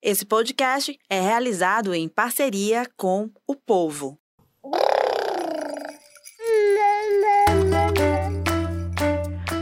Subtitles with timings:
[0.00, 4.16] Esse podcast é realizado em parceria com o Povo.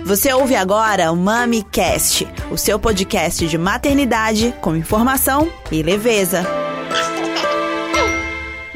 [0.04, 6.65] Você ouve agora o MamiCast, o seu podcast de maternidade com informação e leveza.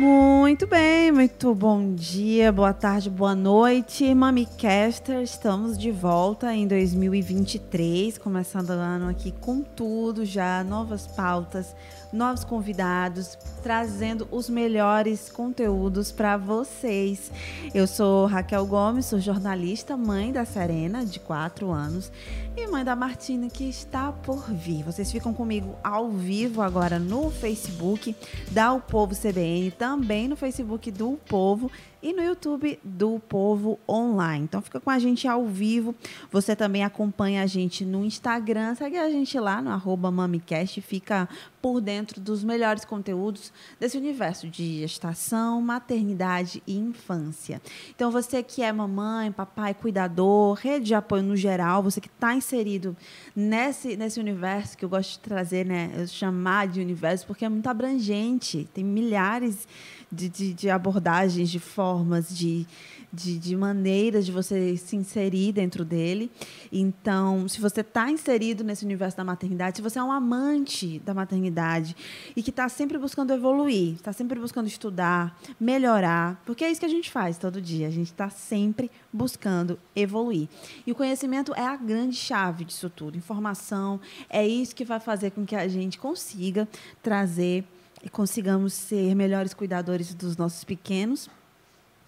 [0.00, 5.20] Muito bem, muito bom dia, boa tarde, boa noite, MamiCaster.
[5.20, 11.76] Estamos de volta em 2023, começando o ano aqui com tudo já, novas pautas,
[12.12, 17.30] novos convidados, trazendo os melhores conteúdos para vocês.
[17.74, 22.10] Eu sou Raquel Gomes, sou jornalista, mãe da Serena, de 4 anos,
[22.56, 24.82] e mãe da Martina, que está por vir.
[24.82, 28.14] Vocês ficam comigo ao vivo agora no Facebook
[28.50, 31.70] da O Povo CBN, também no Facebook do Povo
[32.02, 34.44] e no YouTube do Povo Online.
[34.44, 35.94] Então fica com a gente ao vivo.
[36.30, 41.28] Você também acompanha a gente no Instagram, segue a gente lá no arroba MamiCast, fica
[41.60, 47.60] por dentro dos melhores conteúdos desse universo de gestação, maternidade e infância.
[47.94, 52.34] Então você que é mamãe, papai, cuidador, rede de apoio no geral, você que está
[52.34, 52.96] inserido
[53.36, 57.48] nesse, nesse universo que eu gosto de trazer, né, eu chamar de universo, porque é
[57.48, 59.68] muito abrangente, tem milhares
[60.10, 62.66] de, de abordagens, de formas, de,
[63.12, 66.30] de, de, maneiras de você se inserir dentro dele.
[66.72, 71.14] Então, se você está inserido nesse universo da maternidade, se você é um amante da
[71.14, 71.96] maternidade
[72.34, 76.86] e que está sempre buscando evoluir, está sempre buscando estudar, melhorar, porque é isso que
[76.86, 77.86] a gente faz todo dia.
[77.86, 80.48] A gente está sempre buscando evoluir.
[80.86, 83.16] E o conhecimento é a grande chave disso tudo.
[83.16, 86.68] Informação é isso que vai fazer com que a gente consiga
[87.02, 87.64] trazer
[88.02, 91.28] e consigamos ser melhores cuidadores dos nossos pequenos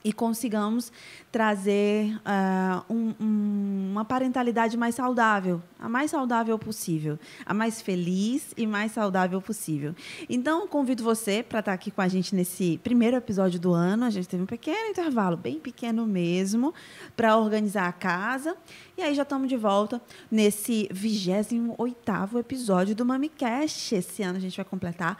[0.04, 0.92] e consigamos
[1.30, 8.52] trazer uh, um, um, uma parentalidade mais saudável, a mais saudável possível, a mais feliz
[8.56, 9.94] e mais saudável possível.
[10.28, 14.04] Então, convido você para estar aqui com a gente nesse primeiro episódio do ano.
[14.04, 16.74] A gente teve um pequeno intervalo, bem pequeno mesmo,
[17.16, 18.56] para organizar a casa.
[18.96, 23.94] E aí já estamos de volta nesse 28º episódio do MamiCast.
[23.94, 25.16] Esse ano a gente vai completar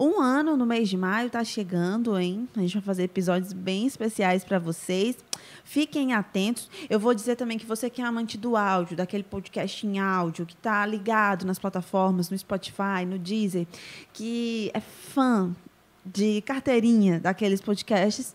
[0.00, 2.48] um ano no mês de maio está chegando, hein?
[2.56, 5.16] A gente vai fazer episódios bem especiais para vocês.
[5.62, 6.70] Fiquem atentos.
[6.88, 10.46] Eu vou dizer também que você que é amante do áudio, daquele podcast em áudio,
[10.46, 13.66] que está ligado nas plataformas, no Spotify, no Deezer,
[14.14, 15.54] que é fã
[16.04, 18.34] de carteirinha daqueles podcasts,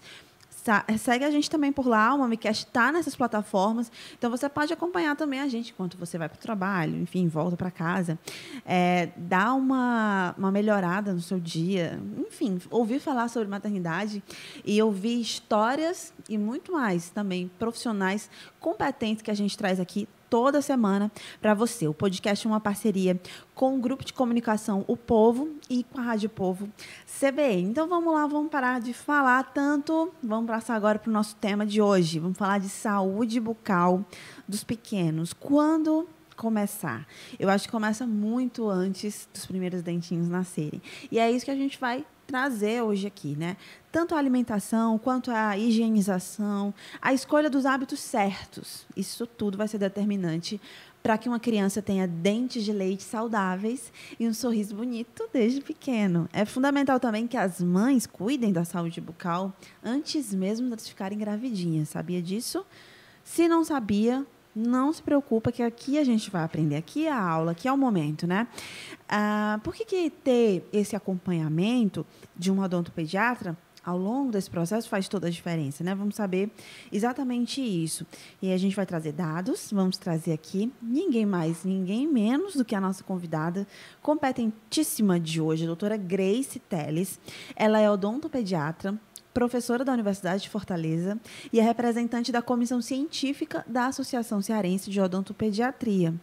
[0.98, 5.16] segue a gente também por lá, o MamiCast está nessas plataformas, então você pode acompanhar
[5.16, 8.18] também a gente enquanto você vai para o trabalho, enfim, volta para casa.
[8.66, 14.24] É, dá uma, uma melhorada no seu dia, enfim, ouvir falar sobre maternidade
[14.64, 20.62] e ouvir histórias e muito mais também profissionais competentes que a gente traz aqui toda
[20.62, 21.88] semana para você.
[21.88, 23.20] O podcast é uma parceria
[23.54, 26.70] com o grupo de comunicação O Povo e com a Rádio Povo
[27.06, 27.70] CBN.
[27.70, 30.12] Então vamos lá, vamos parar de falar tanto.
[30.22, 32.20] Vamos passar agora para o nosso tema de hoje.
[32.20, 34.04] Vamos falar de saúde bucal
[34.48, 35.34] dos pequenos.
[35.34, 37.08] Quando começar?
[37.40, 40.82] Eu acho que começa muito antes dos primeiros dentinhos nascerem.
[41.12, 43.58] E é isso que a gente vai trazer hoje aqui, né?
[43.92, 48.86] Tanto a alimentação quanto a higienização, a escolha dos hábitos certos.
[48.96, 50.60] Isso tudo vai ser determinante
[51.06, 56.28] para que uma criança tenha dentes de leite saudáveis e um sorriso bonito desde pequeno.
[56.34, 59.54] É fundamental também que as mães cuidem da saúde bucal
[59.84, 61.90] antes mesmo de ficarem gravidinhas.
[61.90, 62.66] Sabia disso?
[63.24, 64.26] Se não sabia,
[64.56, 67.72] não se preocupa que aqui a gente vai aprender, aqui é a aula, aqui é
[67.72, 68.48] o momento, né?
[69.08, 72.06] Ah, por que, que ter esse acompanhamento
[72.36, 75.94] de um odontopediatra ao longo desse processo faz toda a diferença, né?
[75.94, 76.50] Vamos saber
[76.92, 78.06] exatamente isso.
[78.42, 82.74] E a gente vai trazer dados, vamos trazer aqui ninguém mais, ninguém menos do que
[82.74, 83.68] a nossa convidada
[84.02, 87.20] competentíssima de hoje, a doutora Grace Teles.
[87.56, 89.00] Ela é odontopediatra,
[89.32, 91.20] professora da Universidade de Fortaleza
[91.54, 96.14] e é representante da comissão científica da Associação Cearense de Odontopediatria.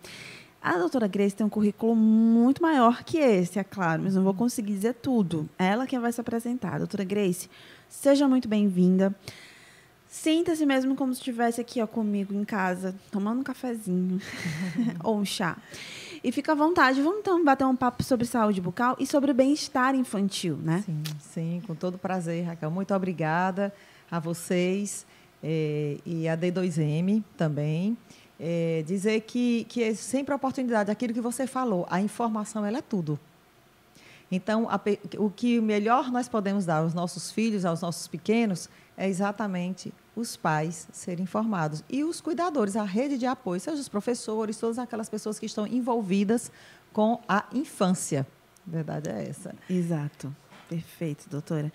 [0.63, 4.33] A doutora Grace tem um currículo muito maior que esse, é claro, mas não vou
[4.33, 5.49] conseguir dizer tudo.
[5.59, 6.79] É ela quem vai se apresentar.
[6.79, 7.51] Doutora Grace,
[7.89, 9.13] seja muito bem-vinda.
[10.07, 14.21] Sinta-se mesmo como se estivesse aqui ó, comigo em casa, tomando um cafezinho
[15.03, 15.57] ou um chá.
[16.23, 17.03] E fica à vontade.
[17.03, 20.85] Vamos então bater um papo sobre saúde bucal e sobre o bem-estar infantil, né?
[20.87, 22.71] Sim, sim, com todo prazer, Raquel.
[22.71, 23.75] Muito obrigada
[24.09, 25.05] a vocês
[25.43, 27.97] eh, e a D2M também.
[28.45, 32.79] Eh, dizer que, que é sempre a oportunidade, aquilo que você falou, a informação ela
[32.79, 33.17] é tudo.
[34.33, 34.81] Então, a,
[35.17, 40.37] o que melhor nós podemos dar aos nossos filhos, aos nossos pequenos, é exatamente os
[40.37, 41.85] pais serem informados.
[41.89, 45.65] E os cuidadores, a rede de apoio, seja os professores, todas aquelas pessoas que estão
[45.65, 46.51] envolvidas
[46.93, 48.27] com a infância.
[48.67, 49.55] A verdade é essa.
[49.71, 50.35] Exato.
[50.73, 51.71] Perfeito, doutora.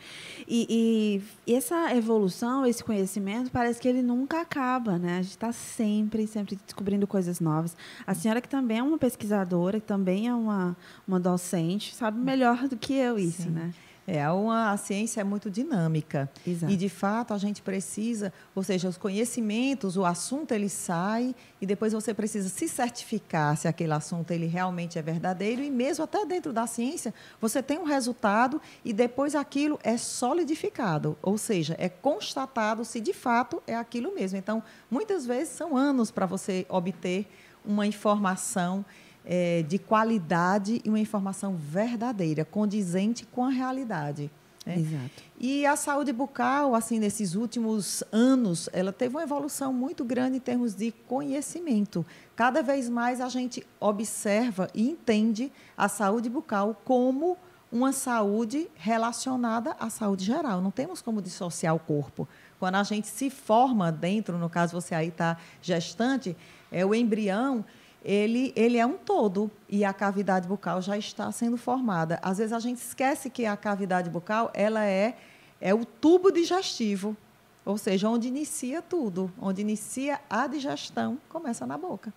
[0.48, 5.20] E, e, essa evolução, esse conhecimento, parece que ele nunca acaba, né?
[5.20, 7.78] A gente está sempre, sempre descobrindo coisas novas.
[8.08, 10.76] A senhora que também é uma pesquisadora, que também é uma,
[11.08, 13.50] uma docente, sabe melhor do que eu isso, Sim.
[13.50, 13.74] né?
[14.09, 16.31] É, uma, a ciência é muito dinâmica.
[16.48, 16.71] Exato.
[16.71, 21.65] E, de fato, a gente precisa, ou seja, os conhecimentos, o assunto ele sai e
[21.65, 26.25] depois você precisa se certificar se aquele assunto ele realmente é verdadeiro e mesmo até
[26.25, 31.89] dentro da ciência, você tem um resultado e depois aquilo é solidificado, ou seja, é
[31.89, 34.38] constatado se de fato é aquilo mesmo.
[34.38, 37.27] Então, muitas vezes são anos para você obter
[37.65, 38.86] uma informação
[39.29, 44.31] é, de qualidade e uma informação verdadeira, condizente com a realidade.
[44.65, 44.79] Né?
[44.79, 45.24] Exato.
[45.38, 50.39] E a saúde bucal, assim, nesses últimos anos, ela teve uma evolução muito grande em
[50.39, 52.06] termos de conhecimento.
[52.38, 57.38] Cada vez mais a gente observa e entende a saúde bucal como
[57.69, 60.62] uma saúde relacionada à saúde geral.
[60.62, 62.25] Não temos como dissociar o corpo.
[62.59, 66.35] Quando a gente se forma dentro, no caso você aí está gestante,
[66.71, 67.63] é o embrião
[68.07, 72.18] ele, ele é um todo e a cavidade bucal já está sendo formada.
[72.21, 75.18] Às vezes a gente esquece que a cavidade bucal ela é,
[75.59, 77.18] é o tubo digestivo,
[77.65, 82.13] ou seja, onde inicia tudo, onde inicia a digestão, começa na boca.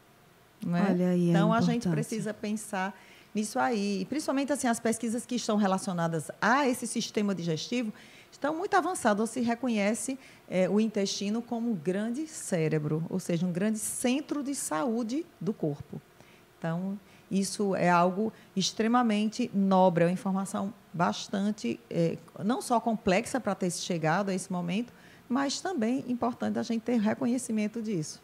[0.65, 0.93] É?
[0.93, 2.97] Olha aí então a, a gente precisa pensar
[3.35, 7.93] nisso aí, e principalmente assim as pesquisas que estão relacionadas a esse sistema digestivo
[8.31, 9.31] estão muito avançadas.
[9.31, 10.19] Se reconhece
[10.49, 15.53] é, o intestino como um grande cérebro, ou seja, um grande centro de saúde do
[15.53, 16.01] corpo.
[16.59, 16.99] Então,
[17.31, 23.71] isso é algo extremamente nobre, é uma informação bastante, é, não só complexa para ter
[23.71, 24.93] chegado a esse momento,
[25.29, 28.21] mas também importante a gente ter reconhecimento disso.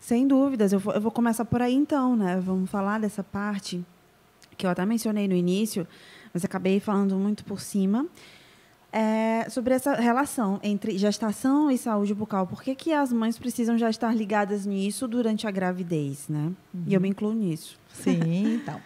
[0.00, 2.40] Sem dúvidas, eu vou, eu vou começar por aí então, né?
[2.40, 3.84] Vamos falar dessa parte
[4.56, 5.86] que eu até mencionei no início,
[6.34, 8.04] mas acabei falando muito por cima,
[8.98, 12.48] é, sobre essa relação entre gestação e saúde bucal.
[12.48, 16.50] Por que, que as mães precisam já estar ligadas nisso durante a gravidez, né?
[16.74, 16.82] Uhum.
[16.84, 17.78] E eu me incluo nisso.
[17.94, 18.80] Sim, então.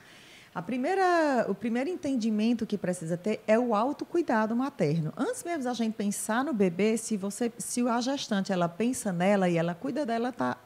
[0.55, 5.15] A primeira, o primeiro entendimento que precisa ter é o autocuidado materno.
[5.17, 9.49] Antes mesmo da gente pensar no bebê, se você, se a gestante ela pensa nela
[9.49, 10.59] e ela cuida dela, está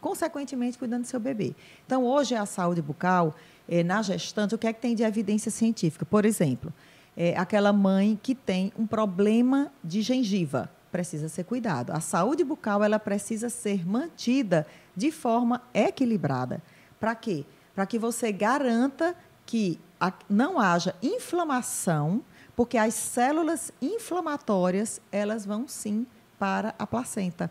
[0.00, 1.54] consequentemente cuidando do seu bebê.
[1.84, 3.34] Então, hoje a saúde bucal
[3.68, 6.06] eh, na gestante, o que é que tem de evidência científica?
[6.06, 6.72] Por exemplo,
[7.16, 10.70] é, aquela mãe que tem um problema de gengiva.
[10.90, 11.90] Precisa ser cuidado.
[11.92, 14.66] A saúde bucal ela precisa ser mantida
[14.96, 16.62] de forma equilibrada.
[17.00, 17.44] Para quê?
[17.74, 19.14] Para que você garanta
[19.44, 19.80] que
[20.28, 22.22] não haja inflamação,
[22.54, 26.06] porque as células inflamatórias elas vão sim
[26.38, 27.50] para a placenta.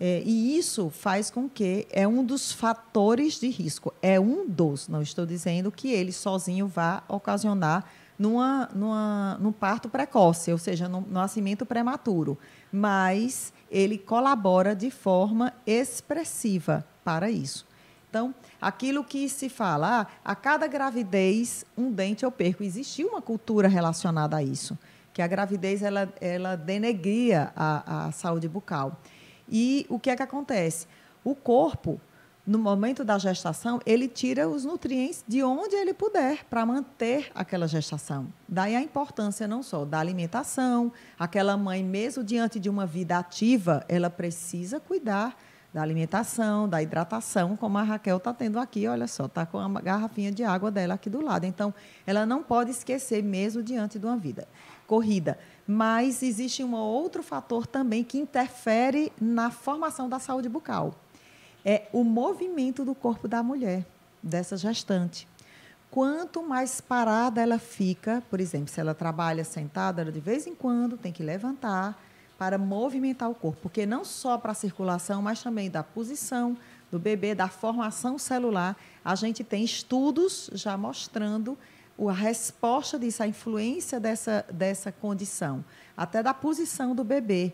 [0.00, 3.92] É, e isso faz com que é um dos fatores de risco.
[4.00, 7.84] É um dos, não estou dizendo que ele sozinho vá ocasionar
[8.18, 12.36] numa, numa, num parto precoce, ou seja, no, nascimento prematuro.
[12.72, 17.66] Mas ele colabora de forma expressiva para isso.
[18.10, 22.62] Então, aquilo que se fala, ah, a cada gravidez, um dente eu perco.
[22.62, 24.76] Existia uma cultura relacionada a isso,
[25.12, 28.98] que a gravidez ela, ela denegria a, a saúde bucal.
[29.48, 30.86] E o que é que acontece?
[31.22, 32.00] O corpo
[32.48, 37.68] no momento da gestação, ele tira os nutrientes de onde ele puder para manter aquela
[37.68, 38.26] gestação.
[38.48, 43.84] Daí a importância não só da alimentação, aquela mãe, mesmo diante de uma vida ativa,
[43.86, 45.36] ela precisa cuidar
[45.74, 49.68] da alimentação, da hidratação, como a Raquel está tendo aqui, olha só, está com a
[49.82, 51.44] garrafinha de água dela aqui do lado.
[51.44, 51.74] Então,
[52.06, 54.48] ela não pode esquecer mesmo diante de uma vida
[54.86, 55.38] corrida.
[55.66, 60.94] Mas existe um outro fator também que interfere na formação da saúde bucal
[61.68, 63.84] é o movimento do corpo da mulher,
[64.22, 65.28] dessa gestante.
[65.90, 70.54] Quanto mais parada ela fica, por exemplo, se ela trabalha sentada, ela de vez em
[70.54, 72.02] quando tem que levantar
[72.38, 76.56] para movimentar o corpo, porque não só para a circulação, mas também da posição
[76.90, 78.74] do bebê, da formação celular.
[79.04, 81.58] A gente tem estudos já mostrando
[82.00, 85.62] a resposta disso, a influência dessa, dessa condição,
[85.94, 87.52] até da posição do bebê,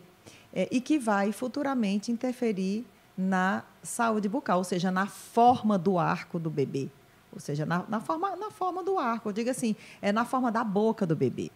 [0.52, 6.38] é, e que vai futuramente interferir na saúde bucal, ou seja, na forma do arco
[6.38, 6.88] do bebê.
[7.32, 10.50] Ou seja, na, na, forma, na forma do arco, eu digo assim, é na forma
[10.52, 11.50] da boca do bebê.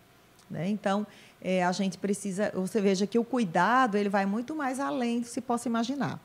[0.50, 0.68] Né?
[0.68, 1.06] Então,
[1.40, 5.24] é, a gente precisa, você veja que o cuidado ele vai muito mais além do
[5.24, 6.20] que se possa imaginar.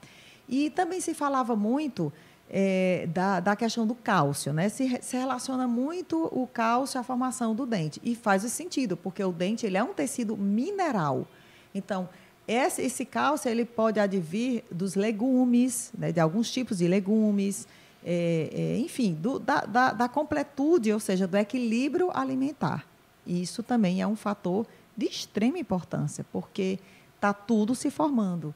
[0.48, 2.12] E também se falava muito
[2.50, 4.70] é, da, da questão do cálcio, né?
[4.70, 8.02] Se, se relaciona muito o cálcio à formação do dente.
[8.04, 11.28] E faz sentido, porque o dente ele é um tecido mineral.
[11.74, 12.10] Então,
[12.48, 17.68] esse, esse cálcio ele pode advir dos legumes, né, de alguns tipos de legumes,
[18.06, 22.86] é, é, enfim, do, da, da, da completude, ou seja, do equilíbrio alimentar.
[23.26, 26.80] E isso também é um fator de extrema importância, porque
[27.16, 28.54] está tudo se formando.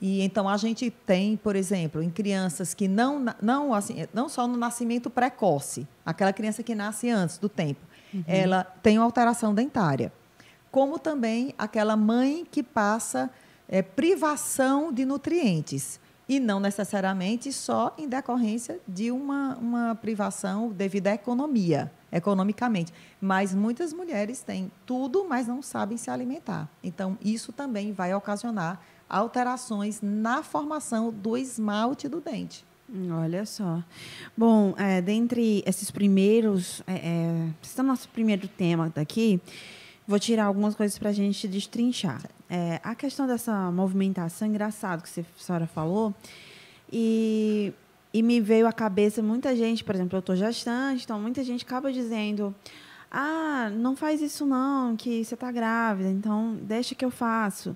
[0.00, 4.46] E então a gente tem, por exemplo, em crianças que não, não, assim, não só
[4.46, 7.80] no nascimento precoce, aquela criança que nasce antes do tempo,
[8.12, 8.24] uhum.
[8.26, 10.12] ela tem uma alteração dentária.
[10.72, 13.30] Como também aquela mãe que passa
[13.68, 21.08] é, privação de nutrientes e não necessariamente só em decorrência de uma, uma privação devido
[21.08, 22.92] à economia, economicamente.
[23.20, 26.68] Mas muitas mulheres têm tudo, mas não sabem se alimentar.
[26.82, 32.64] Então, isso também vai ocasionar alterações na formação do esmalte do dente.
[33.10, 33.82] Olha só.
[34.36, 39.40] Bom, é, dentre esses primeiros, é, é, esse é o nosso primeiro tema daqui,
[40.12, 42.20] vou tirar algumas coisas para a gente destrinchar.
[42.50, 46.14] É, a questão dessa movimentação, engraçado que a senhora falou,
[46.92, 47.72] e,
[48.12, 51.64] e me veio à cabeça muita gente, por exemplo, eu estou gestante, então muita gente
[51.64, 52.54] acaba dizendo,
[53.10, 57.74] ah, não faz isso não, que você está grávida, então deixa que eu faço.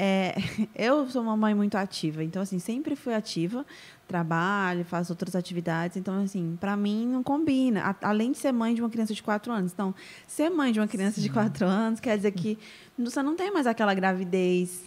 [0.00, 0.36] É,
[0.76, 3.66] eu sou uma mãe muito ativa, então assim sempre fui ativa,
[4.06, 7.82] trabalho, faço outras atividades, então assim para mim não combina.
[7.82, 9.92] A, além de ser mãe de uma criança de quatro anos, então
[10.24, 11.22] ser mãe de uma criança Sim.
[11.22, 12.56] de quatro anos quer dizer que
[12.96, 14.84] você não tem mais aquela gravidez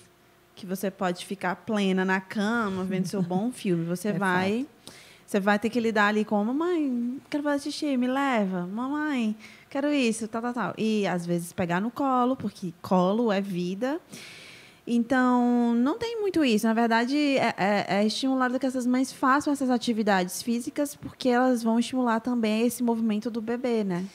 [0.55, 3.83] que você pode ficar plena na cama vendo seu bom filme.
[3.83, 4.95] Você é vai, fato.
[5.27, 9.35] você vai ter que lidar ali com mamãe, quero fazer xixi, me leva, mamãe,
[9.69, 10.73] quero isso, tal, tal, tal.
[10.77, 13.99] E às vezes pegar no colo, porque colo é vida.
[14.93, 16.67] Então, não tem muito isso.
[16.67, 21.63] Na verdade, é, é, é estimulado que essas mães façam essas atividades físicas, porque elas
[21.63, 24.05] vão estimular também esse movimento do bebê, né?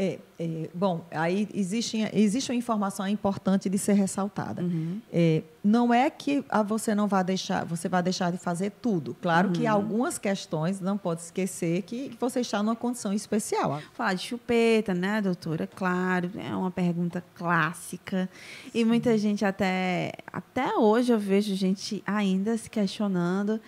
[0.00, 4.62] É, é, bom, aí existe, existe uma informação importante de ser ressaltada.
[4.62, 5.00] Uhum.
[5.12, 9.16] É, não é que a você não vai deixar, você vai deixar de fazer tudo.
[9.20, 9.54] Claro uhum.
[9.54, 13.82] que algumas questões não pode esquecer que, que você está numa condição especial.
[13.92, 15.66] Falar de chupeta, né, doutora?
[15.66, 18.30] Claro, é uma pergunta clássica.
[18.66, 18.70] Sim.
[18.78, 23.60] E muita gente até até hoje eu vejo gente ainda se questionando.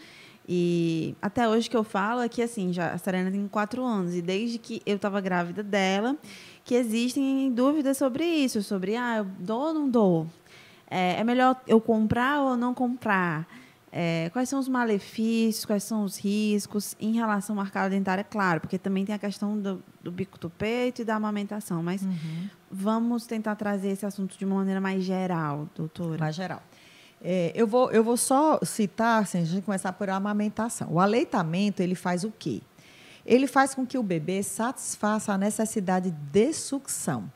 [0.52, 4.16] E até hoje que eu falo é que, assim, já, a Serena tem quatro anos.
[4.16, 6.16] E desde que eu estava grávida dela,
[6.64, 8.60] que existem dúvidas sobre isso.
[8.60, 10.26] Sobre, ah, eu dou ou não dou?
[10.90, 13.46] É, é melhor eu comprar ou não comprar?
[13.92, 18.24] É, quais são os malefícios, quais são os riscos em relação à marcada dentária?
[18.24, 21.80] Claro, porque também tem a questão do, do bico do peito e da amamentação.
[21.80, 22.48] Mas uhum.
[22.68, 26.18] vamos tentar trazer esse assunto de uma maneira mais geral, doutora.
[26.18, 26.60] Mais geral.
[27.22, 30.88] É, eu, vou, eu vou só citar, assim, a gente começar por amamentação.
[30.90, 32.62] O aleitamento, ele faz o quê?
[33.26, 37.30] Ele faz com que o bebê satisfaça a necessidade de sucção.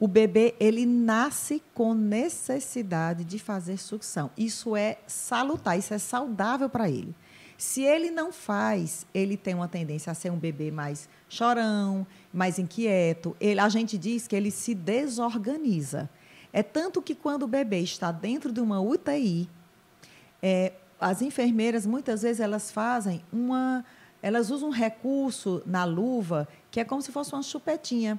[0.00, 4.30] O bebê, ele nasce com necessidade de fazer sucção.
[4.36, 7.14] Isso é salutar, isso é saudável para ele.
[7.58, 12.56] Se ele não faz, ele tem uma tendência a ser um bebê mais chorão, mais
[12.56, 13.36] inquieto.
[13.40, 16.08] Ele, a gente diz que ele se desorganiza.
[16.58, 19.48] É tanto que quando o bebê está dentro de uma UTI,
[20.42, 23.84] é, as enfermeiras muitas vezes elas fazem uma,
[24.20, 28.18] elas usam um recurso na luva que é como se fosse uma chupetinha.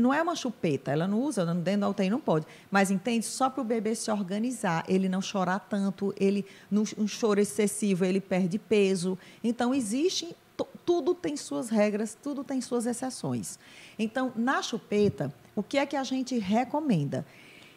[0.00, 2.44] Não é uma chupeta, ela não usa, dentro da UTI não pode.
[2.68, 3.24] Mas entende?
[3.24, 6.44] Só para o bebê se organizar, ele não chorar tanto, ele
[6.98, 9.16] um choro excessivo, ele perde peso.
[9.44, 10.34] Então, existe,
[10.84, 13.60] tudo tem suas regras, tudo tem suas exceções.
[13.96, 17.26] Então, na chupeta, o que é que a gente recomenda?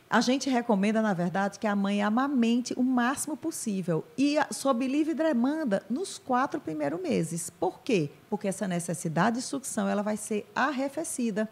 [0.09, 5.15] A gente recomenda, na verdade, que a mãe amamente o máximo possível e sob livre
[5.15, 7.49] demanda nos quatro primeiros meses.
[7.49, 8.11] Por quê?
[8.29, 11.49] Porque essa necessidade de sucção ela vai ser arrefecida.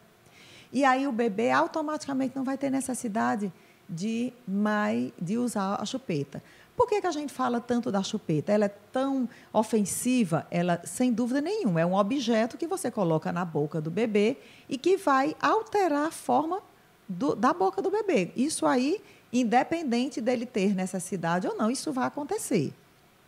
[0.71, 3.51] E aí o bebê automaticamente não vai ter necessidade
[3.89, 6.41] de, mais, de usar a chupeta.
[6.75, 8.51] Por que, que a gente fala tanto da chupeta?
[8.51, 13.45] Ela é tão ofensiva, ela, sem dúvida nenhuma, é um objeto que você coloca na
[13.45, 14.37] boca do bebê
[14.67, 16.61] e que vai alterar a forma
[17.07, 18.31] do, da boca do bebê.
[18.35, 19.01] Isso aí,
[19.31, 22.73] independente dele ter necessidade ou não, isso vai acontecer.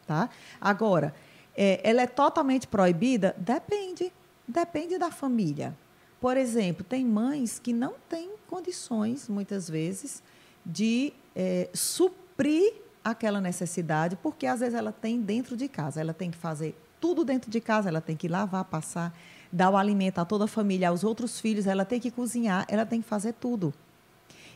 [0.08, 0.30] Tá?
[0.60, 1.14] Agora,
[1.56, 3.36] é, ela é totalmente proibida?
[3.38, 4.12] Depende.
[4.48, 5.76] Depende da família.
[6.20, 10.24] Por exemplo, tem mães que não têm condições, muitas vezes,
[10.66, 16.32] de é, suprir aquela necessidade, porque às vezes ela tem dentro de casa, ela tem
[16.32, 19.16] que fazer tudo dentro de casa, ela tem que lavar, passar,
[19.52, 22.84] dar o alimento a toda a família, aos outros filhos, ela tem que cozinhar, ela
[22.84, 23.72] tem que fazer tudo.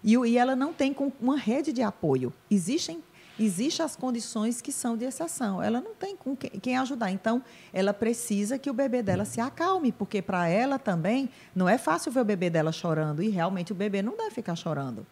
[0.04, 2.34] E, e ela não tem uma rede de apoio.
[2.50, 3.04] Existem
[3.40, 5.64] existem as condições que são de exceção.
[5.64, 7.10] Ela não tem com quem ajudar.
[7.10, 7.42] Então,
[7.72, 12.12] ela precisa que o bebê dela se acalme, porque para ela também não é fácil
[12.12, 13.24] ver o bebê dela chorando.
[13.24, 15.08] E realmente o bebê não deve ficar chorando.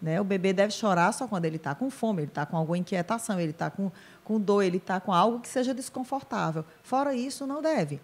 [0.00, 0.20] Né?
[0.20, 3.38] O bebê deve chorar só quando ele está com fome, ele está com alguma inquietação,
[3.38, 3.90] ele está com,
[4.24, 6.64] com dor, ele está com algo que seja desconfortável.
[6.82, 8.00] Fora isso, não deve.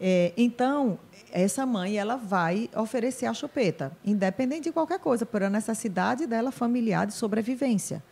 [0.00, 0.98] É, então,
[1.30, 6.50] essa mãe ela vai oferecer a chupeta, independente de qualquer coisa, por a necessidade dela
[6.50, 8.02] familiar de sobrevivência.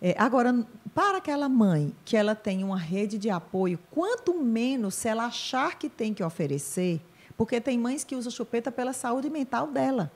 [0.00, 5.08] É, agora, para aquela mãe que ela tem uma rede de apoio, quanto menos se
[5.08, 7.00] ela achar que tem que oferecer,
[7.36, 10.12] porque tem mães que usam chupeta pela saúde mental dela.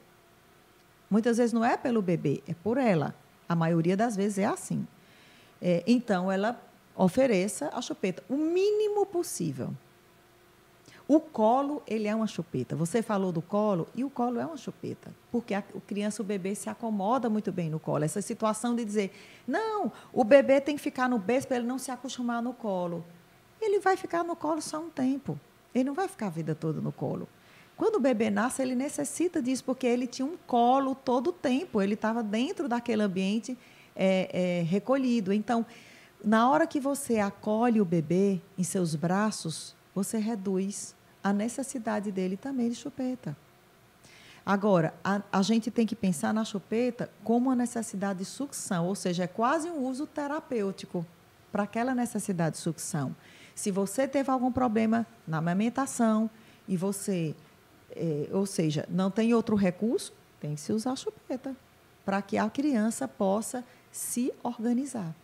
[1.11, 3.15] Muitas vezes não é pelo bebê, é por ela.
[3.49, 4.87] A maioria das vezes é assim.
[5.61, 6.61] É, então, ela
[6.95, 9.73] ofereça a chupeta o mínimo possível.
[11.07, 12.77] O colo, ele é uma chupeta.
[12.77, 15.11] Você falou do colo, e o colo é uma chupeta.
[15.33, 18.05] Porque a criança, o bebê, se acomoda muito bem no colo.
[18.05, 19.11] Essa situação de dizer,
[19.47, 23.03] não, o bebê tem que ficar no berço para ele não se acostumar no colo.
[23.59, 25.41] Ele vai ficar no colo só um tempo.
[25.75, 27.27] Ele não vai ficar a vida toda no colo.
[27.79, 31.81] Quando o bebê nasce, ele necessita disso, porque ele tinha um colo todo o tempo.
[31.81, 33.57] Ele estava dentro daquele ambiente
[33.95, 35.33] é, é, recolhido.
[35.33, 35.65] Então,
[36.23, 42.37] na hora que você acolhe o bebê em seus braços, você reduz a necessidade dele
[42.37, 43.37] também de chupeta.
[44.45, 48.95] Agora, a, a, gente tem que pensar na chupeta como uma necessidade de sucção, ou
[48.97, 51.07] seja, é quase um uso terapêutico
[51.53, 53.15] para aquela necessidade de sucção.
[53.55, 56.29] Se você teve algum problema na amamentação
[56.67, 57.37] e você,
[57.99, 61.57] é, ou seja, não tem outro recurso, tem que se usar a chupeta
[62.05, 65.15] para que a criança possa se organizar.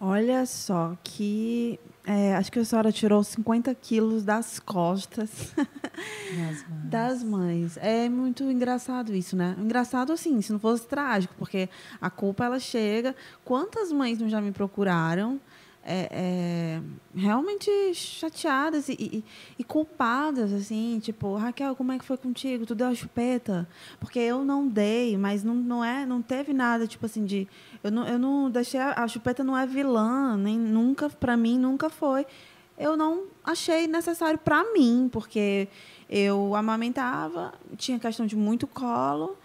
[0.00, 1.78] Olha só que.
[2.06, 6.84] É, acho que a senhora tirou 50 quilos das costas das mães.
[6.84, 7.76] das mães.
[7.76, 9.54] É muito engraçado isso, né?
[9.58, 11.68] Engraçado assim, se não fosse trágico, porque
[12.00, 13.14] a culpa ela chega.
[13.44, 15.38] Quantas mães não já me procuraram
[15.82, 16.82] é, é,
[17.14, 19.24] realmente chateadas e, e,
[19.58, 22.66] e, culpadas, assim, tipo, Raquel, como é que foi contigo?
[22.66, 23.66] Tu deu a chupeta?
[23.98, 27.48] Porque eu não dei, mas não, não, é, não teve nada, tipo assim, de.
[27.82, 28.78] Eu não, eu não deixei.
[28.78, 32.26] A, a chupeta não é vilã, nem nunca, para mim, nunca foi.
[32.78, 35.68] Eu não achei necessário para mim, porque
[36.08, 39.36] eu amamentava, tinha questão de muito colo.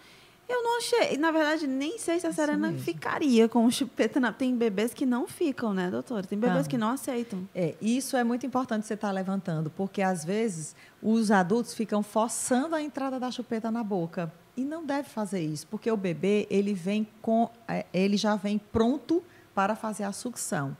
[0.47, 1.17] Eu não achei.
[1.17, 4.19] Na verdade, nem sei se a Serena ficaria com o chupeta.
[4.19, 4.31] Na...
[4.31, 6.23] Tem bebês que não ficam, né, doutora?
[6.23, 6.69] Tem bebês ah.
[6.69, 7.47] que não aceitam.
[7.53, 12.03] É, isso é muito importante você estar tá levantando, porque às vezes os adultos ficam
[12.03, 14.31] forçando a entrada da chupeta na boca.
[14.55, 18.58] E não deve fazer isso, porque o bebê ele vem com, é, ele já vem
[18.58, 19.21] pronto
[19.53, 20.77] para fazer a sucção.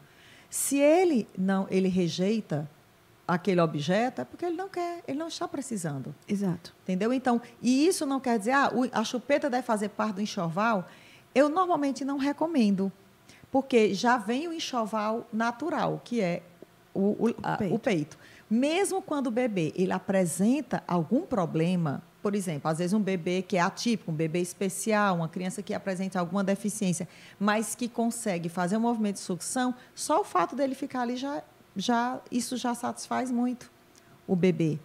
[0.50, 2.70] Se ele não, ele rejeita,
[3.28, 6.14] aquele objeto é porque ele não quer, ele não está precisando.
[6.28, 6.74] Exato.
[6.84, 7.12] Entendeu?
[7.12, 10.88] Então, e isso não quer dizer, ah, a chupeta deve fazer parte do enxoval.
[11.34, 12.92] Eu normalmente não recomendo,
[13.52, 16.44] porque já vem o enxoval natural, que é
[16.94, 17.76] o, o, a, o, peito.
[17.76, 18.18] o peito.
[18.50, 23.58] Mesmo quando o bebê ele apresenta algum problema, por exemplo, às vezes um bebê que
[23.58, 27.08] é atípico, um bebê especial, uma criança que apresenta alguma deficiência,
[27.40, 31.44] mas que consegue fazer um movimento de sucção, só o fato dele ficar ali já
[31.76, 33.72] já isso já satisfaz muito
[34.28, 34.80] o bebê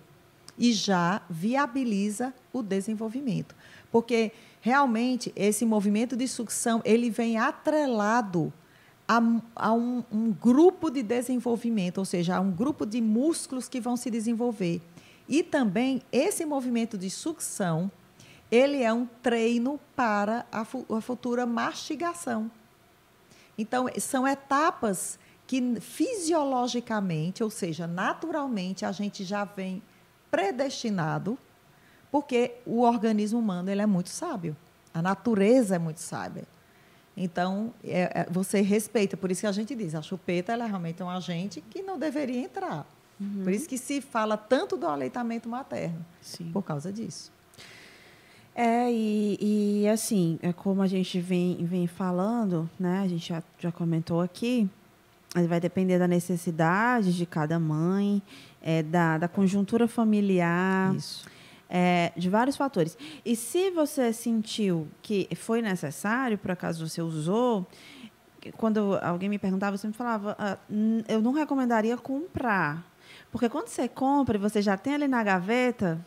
[0.58, 3.54] e já viabiliza o desenvolvimento,
[3.90, 8.52] porque realmente esse movimento de sucção ele vem atrelado
[9.08, 9.20] a,
[9.56, 13.96] a um, um, grupo de desenvolvimento, ou seja, a um grupo de músculos que vão
[13.96, 14.80] se desenvolver.
[15.28, 17.90] E também esse movimento de sucção,
[18.50, 22.48] ele é um treino para a, a futura mastigação.
[23.58, 25.18] Então, são etapas
[25.50, 29.82] que fisiologicamente, ou seja, naturalmente, a gente já vem
[30.30, 31.36] predestinado,
[32.08, 34.56] porque o organismo humano ele é muito sábio.
[34.94, 36.44] A natureza é muito sábia.
[37.16, 39.16] Então, é, é, você respeita.
[39.16, 42.44] Por isso que a gente diz, a chupeta é realmente um agente que não deveria
[42.44, 42.86] entrar.
[43.18, 43.42] Uhum.
[43.42, 46.06] Por isso que se fala tanto do aleitamento materno.
[46.22, 46.48] Sim.
[46.52, 47.32] Por causa disso.
[48.54, 53.00] É, e, e assim, é como a gente vem, vem falando, né?
[53.00, 54.70] A gente já, já comentou aqui,
[55.34, 58.22] vai depender da necessidade de cada mãe,
[58.60, 60.94] é, da, da conjuntura familiar.
[61.72, 62.98] É, de vários fatores.
[63.24, 67.64] E se você sentiu que foi necessário, por acaso você usou,
[68.56, 70.58] quando alguém me perguntava, você me falava, ah,
[71.08, 72.84] eu não recomendaria comprar.
[73.30, 76.04] Porque quando você compra e você já tem ali na gaveta,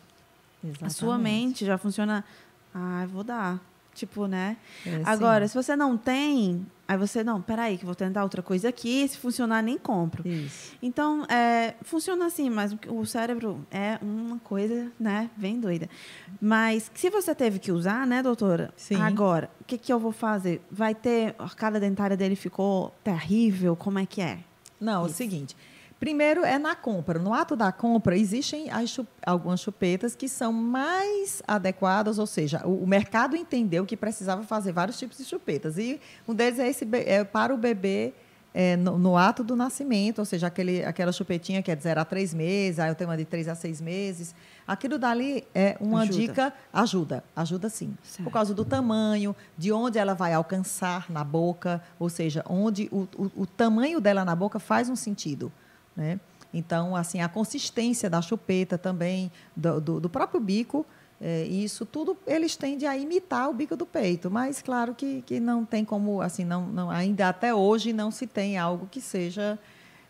[0.61, 0.85] Exatamente.
[0.85, 2.25] a sua mente já funciona,
[2.73, 3.61] ah, vou dar.
[3.93, 4.57] Tipo, né?
[4.85, 8.69] É, Agora, se você não tem, aí você, não, peraí, que vou tentar outra coisa
[8.69, 10.27] aqui, se funcionar, nem compro.
[10.27, 10.73] Isso.
[10.81, 15.87] Então, é, funciona assim, mas o cérebro é uma coisa, né, bem doida.
[16.41, 18.73] Mas se você teve que usar, né, doutora?
[18.75, 18.99] Sim.
[18.99, 20.61] Agora, o que, que eu vou fazer?
[20.71, 23.75] Vai ter, a arcada dentária dele ficou terrível?
[23.75, 24.39] Como é que é?
[24.79, 25.09] Não, Isso.
[25.09, 25.55] é o seguinte,
[26.03, 27.17] Primeiro é na compra.
[27.17, 32.83] No ato da compra, existem chup algumas chupetas que são mais adequadas, ou seja, o,
[32.83, 35.77] o, mercado entendeu que precisava fazer vários tipos de chupetas.
[35.77, 38.13] E um deles é, esse, é para o bebê
[38.53, 42.01] é, no, no, ato do nascimento, ou seja, aquele, aquela chupetinha que é de 0
[42.01, 44.35] a 3 meses, aí eu tenho uma de 3 a 6 meses.
[44.67, 46.17] Aquilo dali é uma ajuda.
[46.17, 47.95] dica, ajuda, ajuda sim.
[48.03, 48.25] Certo.
[48.25, 53.07] Por causa do tamanho, de onde ela vai alcançar na boca, ou seja, onde o,
[53.17, 55.49] o, o tamanho dela na boca faz um sentido.
[55.95, 56.19] Né?
[56.53, 60.85] Então, assim, a consistência da chupeta também, do, do, do próprio bico,
[61.19, 65.39] é, isso tudo eles tendem a imitar o bico do peito, mas claro que, que
[65.39, 69.57] não tem como, assim, não, não, ainda até hoje não se tem algo que seja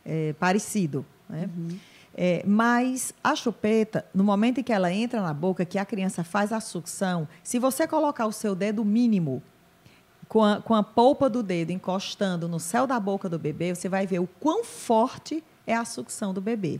[0.04, 1.06] é, parecido.
[1.30, 1.50] Né?
[1.56, 1.78] Uhum.
[2.16, 6.24] É, mas a chupeta, no momento em que ela entra na boca, que a criança
[6.24, 9.42] faz a sucção, se você colocar o seu dedo mínimo
[10.28, 13.90] com a, com a polpa do dedo encostando no céu da boca do bebê, você
[13.90, 16.80] vai ver o quão forte é a sucção do bebê.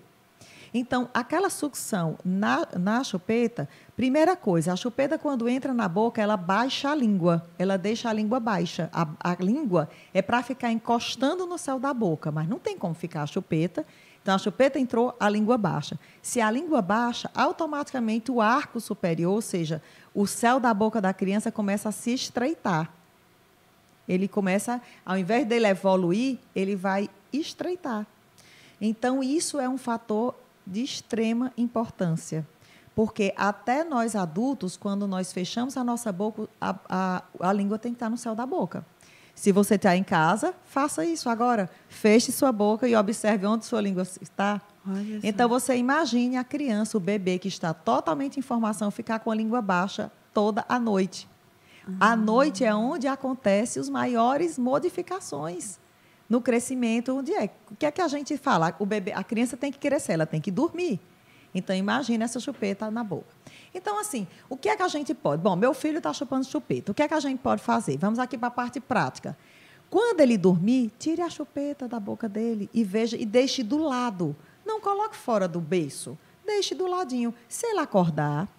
[0.74, 6.36] Então, aquela sucção na, na chupeta, primeira coisa, a chupeta, quando entra na boca, ela
[6.36, 8.90] baixa a língua, ela deixa a língua baixa.
[8.92, 12.96] A, a língua é para ficar encostando no céu da boca, mas não tem como
[12.96, 13.86] ficar a chupeta.
[14.24, 16.00] Então, a chupeta entrou, a língua baixa.
[16.24, 19.80] Se a língua baixa, automaticamente o arco superior, ou seja,
[20.12, 22.92] o céu da boca da criança começa a se estreitar.
[24.08, 28.08] Ele começa, ao invés dele evoluir, ele vai estreitar.
[28.86, 30.36] Então, isso é um fator
[30.68, 32.46] de extrema importância.
[32.94, 37.94] Porque até nós adultos, quando nós fechamos a nossa boca, a, a, a língua tem
[37.94, 38.86] que estar no céu da boca.
[39.34, 41.70] Se você está em casa, faça isso agora.
[41.88, 44.62] Feche sua boca e observe onde sua língua está.
[45.24, 49.36] então, você imagine a criança, o bebê que está totalmente em formação, ficar com a
[49.36, 51.26] língua baixa toda a noite.
[52.02, 52.16] A ah.
[52.18, 55.80] noite é onde acontecem as maiores modificações
[56.34, 57.48] no crescimento, onde é?
[57.70, 58.76] O que é que a gente fala?
[58.80, 61.00] O bebê, a criança tem que crescer, ela tem que dormir.
[61.54, 63.28] Então, imagine essa chupeta na boca.
[63.72, 65.44] Então, assim, o que é que a gente pode?
[65.44, 66.92] Bom, meu filho está chupando chupeta.
[66.92, 68.00] O que é que a gente pode fazer?
[68.00, 69.38] Vamos aqui para a parte prática.
[69.92, 74.36] Quando ele dormir, tire a chupeta da boca dele e veja e deixe do lado.
[74.66, 76.18] Não coloque fora do beiço.
[76.44, 77.32] Deixe do ladinho.
[77.48, 78.50] Se ele acordar,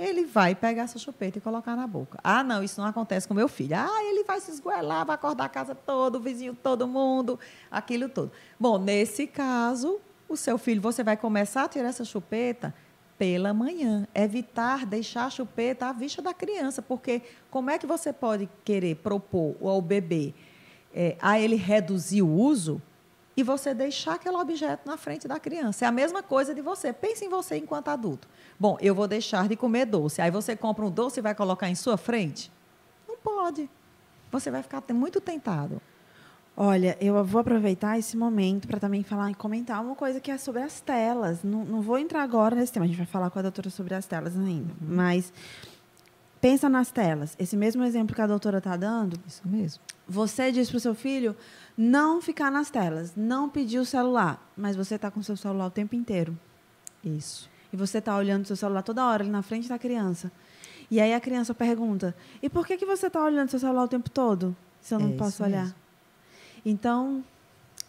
[0.00, 2.18] ele vai pegar essa chupeta e colocar na boca.
[2.24, 3.76] Ah, não, isso não acontece com meu filho.
[3.76, 7.38] Ah, ele vai se esgoelar, vai acordar a casa toda, o vizinho, todo mundo,
[7.70, 8.32] aquilo todo.
[8.58, 12.74] Bom, nesse caso, o seu filho, você vai começar a tirar essa chupeta
[13.18, 14.08] pela manhã.
[14.14, 18.96] Evitar deixar a chupeta à vista da criança, porque como é que você pode querer
[18.96, 20.32] propor ao bebê
[20.94, 22.80] é, a ele reduzir o uso
[23.36, 25.84] e você deixar aquele objeto na frente da criança?
[25.84, 26.92] É a mesma coisa de você.
[26.92, 28.28] Pense em você enquanto adulto.
[28.58, 30.20] Bom, eu vou deixar de comer doce.
[30.20, 32.50] Aí você compra um doce e vai colocar em sua frente?
[33.08, 33.70] Não pode.
[34.30, 35.80] Você vai ficar muito tentado.
[36.56, 40.36] Olha, eu vou aproveitar esse momento para também falar e comentar uma coisa que é
[40.36, 41.42] sobre as telas.
[41.42, 43.94] Não, não, vou entrar agora nesse tema, a gente vai falar com a doutora sobre
[43.94, 44.70] as telas ainda.
[44.80, 44.94] Uhum.
[44.94, 45.32] Mas
[46.40, 47.34] pensa nas telas.
[47.38, 49.18] Esse mesmo exemplo que a doutora está dando.
[49.26, 49.82] Isso mesmo.
[50.06, 51.36] Você diz para o seu filho
[51.82, 55.70] não ficar nas telas, não pedir o celular, mas você está com seu celular o
[55.70, 56.38] tempo inteiro.
[57.02, 60.30] Isso e você está olhando seu celular toda hora ali na frente da criança.
[60.90, 63.88] E aí a criança pergunta: e por que, que você está olhando seu celular o
[63.88, 65.64] tempo todo se eu não é posso olhar?
[65.64, 65.76] Mesmo.
[66.64, 67.24] Então.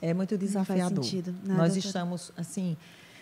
[0.04, 1.04] É muito desafiador.
[1.04, 2.76] Sentido, né, nós estamos, assim,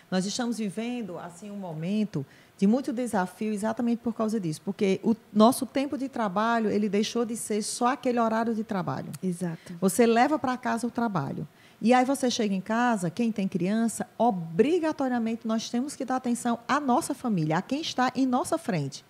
[0.10, 2.26] nós estamos vivendo assim um momento
[2.60, 7.24] de muito desafio exatamente por causa disso, porque o nosso tempo de trabalho ele deixou
[7.24, 9.14] de ser só aquele horário de trabalho.
[9.24, 9.74] Exato.
[9.80, 11.48] Você leva para casa o trabalho.
[11.82, 16.60] E aí você chega em casa, quem tem criança, obrigatoriamente nós temos que dar atenção
[16.68, 19.06] à nossa família, a quem está em nossa frente.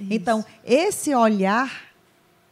[0.00, 0.08] Isso.
[0.10, 1.70] Então, esse olhar,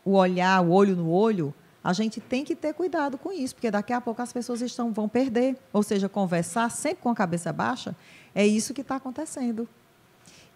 [0.04, 3.70] o olhar, o olho no olho, a gente tem que ter cuidado com isso, porque
[3.70, 5.56] daqui a pouco as pessoas estão, vão perder.
[5.72, 7.96] Ou seja, conversar sempre com a cabeça baixa,
[8.34, 9.66] é isso que está acontecendo.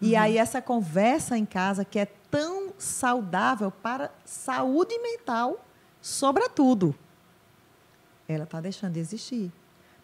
[0.01, 0.19] E uhum.
[0.19, 5.65] aí essa conversa em casa, que é tão saudável para saúde mental,
[6.01, 6.95] sobretudo
[8.27, 9.51] ela está deixando de existir.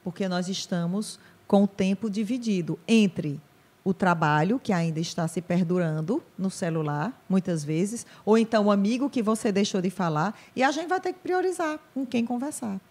[0.03, 3.39] Porque nós estamos com o tempo dividido entre
[3.83, 9.11] o trabalho, que ainda está se perdurando no celular, muitas vezes, ou então o amigo
[9.11, 12.81] que você deixou de falar, e a gente vai ter que priorizar com quem conversar.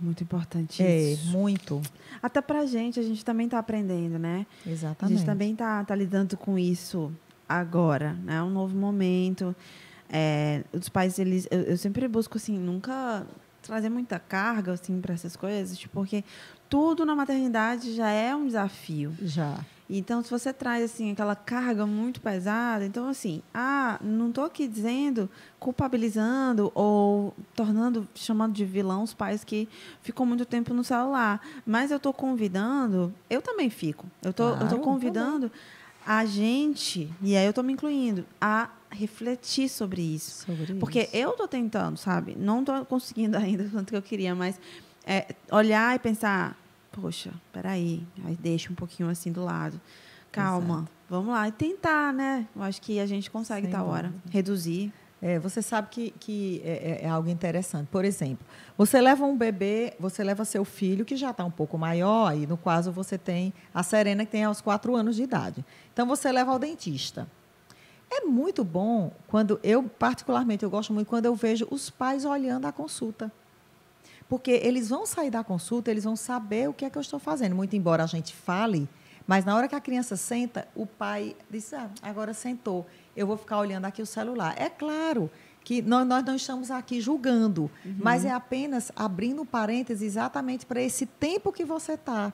[0.00, 1.28] Muito importante é, isso.
[1.28, 1.82] É, muito.
[2.22, 4.46] Até para a gente, a gente também está aprendendo, né?
[4.66, 5.14] Exatamente.
[5.14, 7.12] A gente também está tá lidando com isso
[7.48, 8.42] agora, né?
[8.42, 9.54] Um novo momento.
[10.08, 13.26] É, os pais, eles, eu, eu sempre busco, assim, nunca
[13.62, 16.22] trazer muita carga assim para essas coisas, tipo, porque
[16.68, 19.14] tudo na maternidade já é um desafio.
[19.22, 19.58] Já.
[19.88, 24.66] Então, se você traz assim aquela carga muito pesada, então assim, ah, não estou aqui
[24.66, 25.28] dizendo,
[25.60, 29.68] culpabilizando ou tornando, chamando de vilão os pais que
[30.00, 34.06] ficam muito tempo no celular, mas eu estou convidando, eu também fico.
[34.22, 35.52] Eu tô, claro, eu tô convidando
[36.06, 40.46] a gente, e aí eu estou me incluindo, a refletir sobre isso.
[40.46, 41.16] Sobre Porque isso.
[41.16, 42.34] eu estou tentando, sabe?
[42.38, 44.58] Não estou conseguindo ainda tanto que eu queria, mas
[45.06, 46.56] é, olhar e pensar,
[46.94, 49.80] poxa, peraí, aí deixa um pouquinho assim do lado.
[50.30, 50.90] Calma, Exato.
[51.08, 52.46] vamos lá e tentar, né?
[52.54, 54.92] Eu acho que a gente consegue, tal hora, reduzir.
[55.22, 57.88] É, você sabe que, que é, é, é, algo interessante.
[57.90, 58.44] Por exemplo,
[58.76, 62.46] você leva um bebê, você leva seu filho, que já está um pouco maior, e
[62.46, 65.64] no caso você tem a Serena, que tem aos quatro anos de idade.
[65.92, 67.26] Então, você leva ao dentista.
[68.10, 72.66] É muito bom quando eu, particularmente, eu gosto muito quando eu vejo os pais olhando
[72.66, 73.32] a consulta.
[74.28, 77.18] Porque eles vão sair da consulta, eles vão saber o que é que eu estou
[77.18, 77.54] fazendo.
[77.54, 78.88] Muito embora a gente fale,
[79.26, 83.36] mas na hora que a criança senta, o pai diz: ah, agora sentou, eu vou
[83.36, 84.54] ficar olhando aqui o celular.
[84.58, 85.30] É claro
[85.62, 87.96] que nós, nós não estamos aqui julgando, uhum.
[87.98, 92.32] mas é apenas abrindo um parênteses exatamente para esse tempo que você está.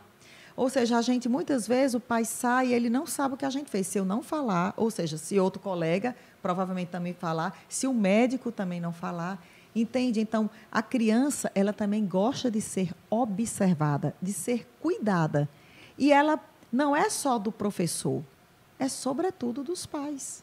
[0.56, 3.44] Ou seja, a gente muitas vezes o pai sai e ele não sabe o que
[3.44, 3.86] a gente fez.
[3.86, 8.50] Se eu não falar, ou seja, se outro colega provavelmente também falar, se o médico
[8.50, 9.42] também não falar,
[9.74, 10.20] entende?
[10.20, 15.48] Então, a criança, ela também gosta de ser observada, de ser cuidada.
[15.98, 16.38] E ela
[16.72, 18.22] não é só do professor,
[18.78, 20.42] é sobretudo dos pais.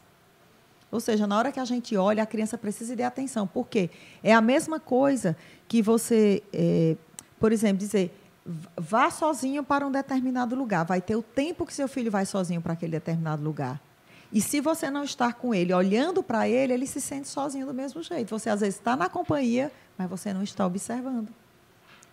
[0.90, 3.46] Ou seja, na hora que a gente olha, a criança precisa de atenção.
[3.46, 3.90] Por quê?
[4.22, 5.36] É a mesma coisa
[5.66, 6.96] que você, é,
[7.38, 8.10] por exemplo, dizer,
[8.76, 10.84] vá sozinho para um determinado lugar.
[10.84, 13.80] Vai ter o tempo que seu filho vai sozinho para aquele determinado lugar.
[14.32, 17.72] E se você não estar com ele, olhando para ele, ele se sente sozinho do
[17.72, 18.28] mesmo jeito.
[18.38, 21.32] Você às vezes está na companhia, mas você não está observando.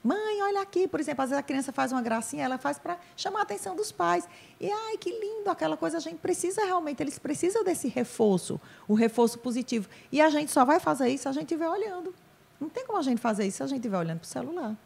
[0.02, 2.98] Mãe, olha aqui, por exemplo, às vezes a criança faz uma gracinha, ela faz para
[3.18, 4.28] chamar a atenção dos pais.
[4.62, 8.94] E ai, que lindo aquela coisa, a gente precisa realmente, eles precisam desse reforço, o
[8.94, 9.90] reforço positivo.
[10.12, 12.14] E a gente só vai fazer isso se a gente estiver olhando.
[12.62, 14.78] Não tem como a gente fazer isso se a gente estiver olhando para o celular.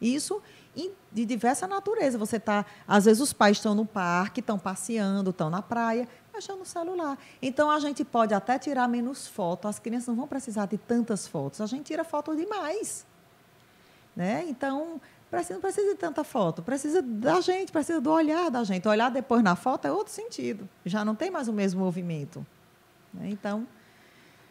[0.00, 0.42] Isso
[1.12, 2.18] de diversa natureza.
[2.18, 6.58] Você está, às vezes os pais estão no parque, estão passeando, estão na praia, mexendo
[6.58, 7.18] no celular.
[7.40, 9.70] Então a gente pode até tirar menos fotos.
[9.70, 11.60] As crianças não vão precisar de tantas fotos.
[11.60, 13.06] A gente tira fotos demais,
[14.14, 14.44] né?
[14.48, 15.00] Então
[15.50, 18.86] não precisa de tanta foto, precisa da gente, precisa do olhar da gente.
[18.86, 20.68] Olhar depois na foto é outro sentido.
[20.84, 22.46] Já não tem mais o mesmo movimento.
[23.12, 23.30] Né?
[23.30, 23.66] Então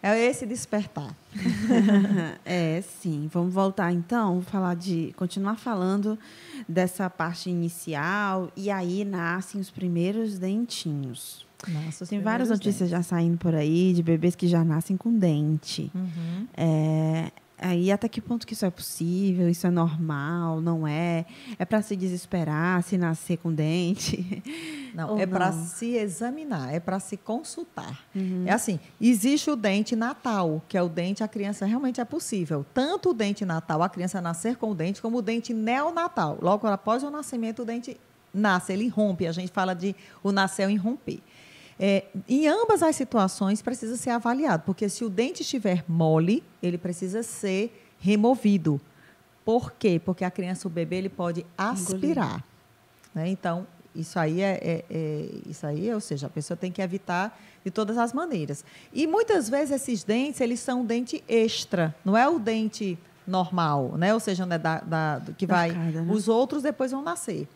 [0.01, 1.15] é esse despertar.
[2.43, 3.29] é, sim.
[3.31, 6.19] Vamos voltar então, falar de continuar falando
[6.67, 11.47] dessa parte inicial e aí nascem os primeiros dentinhos.
[11.71, 12.91] Nossa, Tem várias notícias dentes.
[12.91, 15.91] já saindo por aí de bebês que já nascem com dente.
[15.93, 16.47] Uhum.
[16.55, 17.31] É,
[17.63, 19.47] Aí até que ponto que isso é possível?
[19.47, 20.59] Isso é normal?
[20.59, 21.25] Não é?
[21.57, 24.43] É para se desesperar se nascer com dente?
[24.93, 28.03] Não, é para se examinar, é para se consultar.
[28.13, 28.43] Uhum.
[28.45, 32.65] É assim, existe o dente natal, que é o dente a criança realmente é possível.
[32.73, 36.37] Tanto o dente natal, a criança nascer com o dente, como o dente neonatal.
[36.41, 37.97] Logo após o nascimento, o dente
[38.33, 39.25] nasce, ele rompe.
[39.25, 41.21] A gente fala de o nascer e romper.
[41.79, 46.77] É, em ambas as situações precisa ser avaliado, porque se o dente estiver mole, ele
[46.77, 48.79] precisa ser removido.
[49.43, 49.99] Por quê?
[50.03, 52.43] Porque a criança, o bebê, ele pode aspirar.
[53.13, 53.27] Né?
[53.27, 57.39] Então, isso aí é, é, é, isso aí, ou seja, a pessoa tem que evitar
[57.63, 58.63] de todas as maneiras.
[58.91, 64.13] E muitas vezes esses dentes, eles são dente extra, não é o dente normal, né?
[64.13, 65.71] Ou seja, né, da, da, que vai.
[65.71, 66.05] Né?
[66.09, 67.47] Os outros depois vão nascer.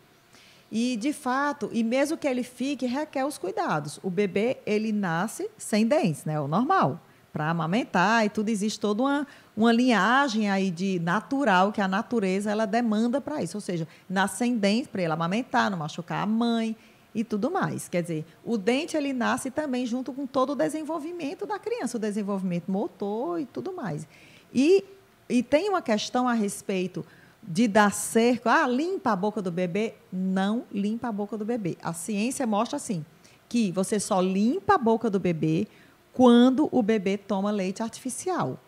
[0.70, 3.98] E, de fato, e mesmo que ele fique, requer os cuidados.
[4.02, 6.38] O bebê, ele nasce sem dentes, né?
[6.40, 7.00] O normal.
[7.32, 9.26] Para amamentar e tudo, existe toda uma,
[9.56, 13.56] uma linhagem aí de natural que a natureza ela demanda para isso.
[13.56, 16.76] Ou seja, nasce sem dentes para ele amamentar, não machucar a mãe
[17.14, 17.88] e tudo mais.
[17.88, 22.00] Quer dizer, o dente ele nasce também junto com todo o desenvolvimento da criança, o
[22.00, 24.06] desenvolvimento motor e tudo mais.
[24.52, 24.84] E,
[25.28, 27.04] e tem uma questão a respeito
[27.50, 31.78] de dar cerco, ah, limpa a boca do bebê, não limpa a boca do bebê.
[31.82, 33.02] A ciência mostra assim,
[33.48, 35.66] que você só limpa a boca do bebê
[36.12, 38.60] quando o bebê toma leite artificial.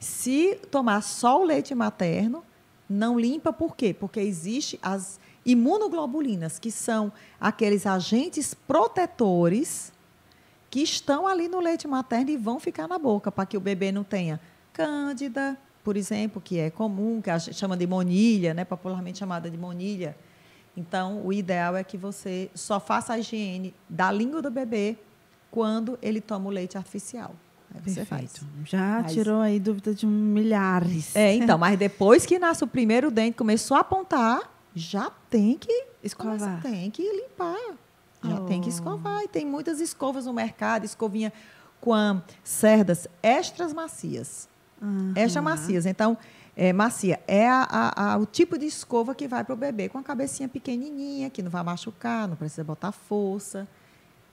[0.00, 2.42] Se tomar só o leite materno,
[2.90, 3.94] não limpa por quê?
[3.94, 9.92] Porque existe as imunoglobulinas, que são aqueles agentes protetores
[10.68, 13.92] que estão ali no leite materno e vão ficar na boca para que o bebê
[13.92, 14.40] não tenha
[14.72, 19.50] cândida, por exemplo, que é comum, que a gente chama de monilha, né, popularmente chamada
[19.50, 20.16] de monilha.
[20.76, 24.96] Então, o ideal é que você só faça a higiene da língua do bebê
[25.50, 27.34] quando ele toma o leite artificial.
[27.84, 28.46] Perfeito.
[28.64, 31.16] Já mas, tirou aí dúvida de milhares.
[31.16, 34.40] É, então, mas depois que nasce o primeiro dente, começou a apontar,
[34.74, 36.60] já tem que escovar.
[36.62, 37.56] Tem que limpar.
[38.22, 38.44] Já oh.
[38.44, 38.72] tem que oh.
[38.72, 39.22] escovar.
[39.22, 41.32] E tem muitas escovas no mercado, escovinha
[41.80, 44.48] com cerdas extras macias.
[44.82, 45.12] Uhum.
[45.14, 45.86] Extra macias.
[45.86, 46.18] Então,
[46.56, 49.88] é, macia é a, a, a, o tipo de escova que vai para o bebê
[49.88, 53.66] com a cabecinha pequenininha, que não vai machucar, não precisa botar força.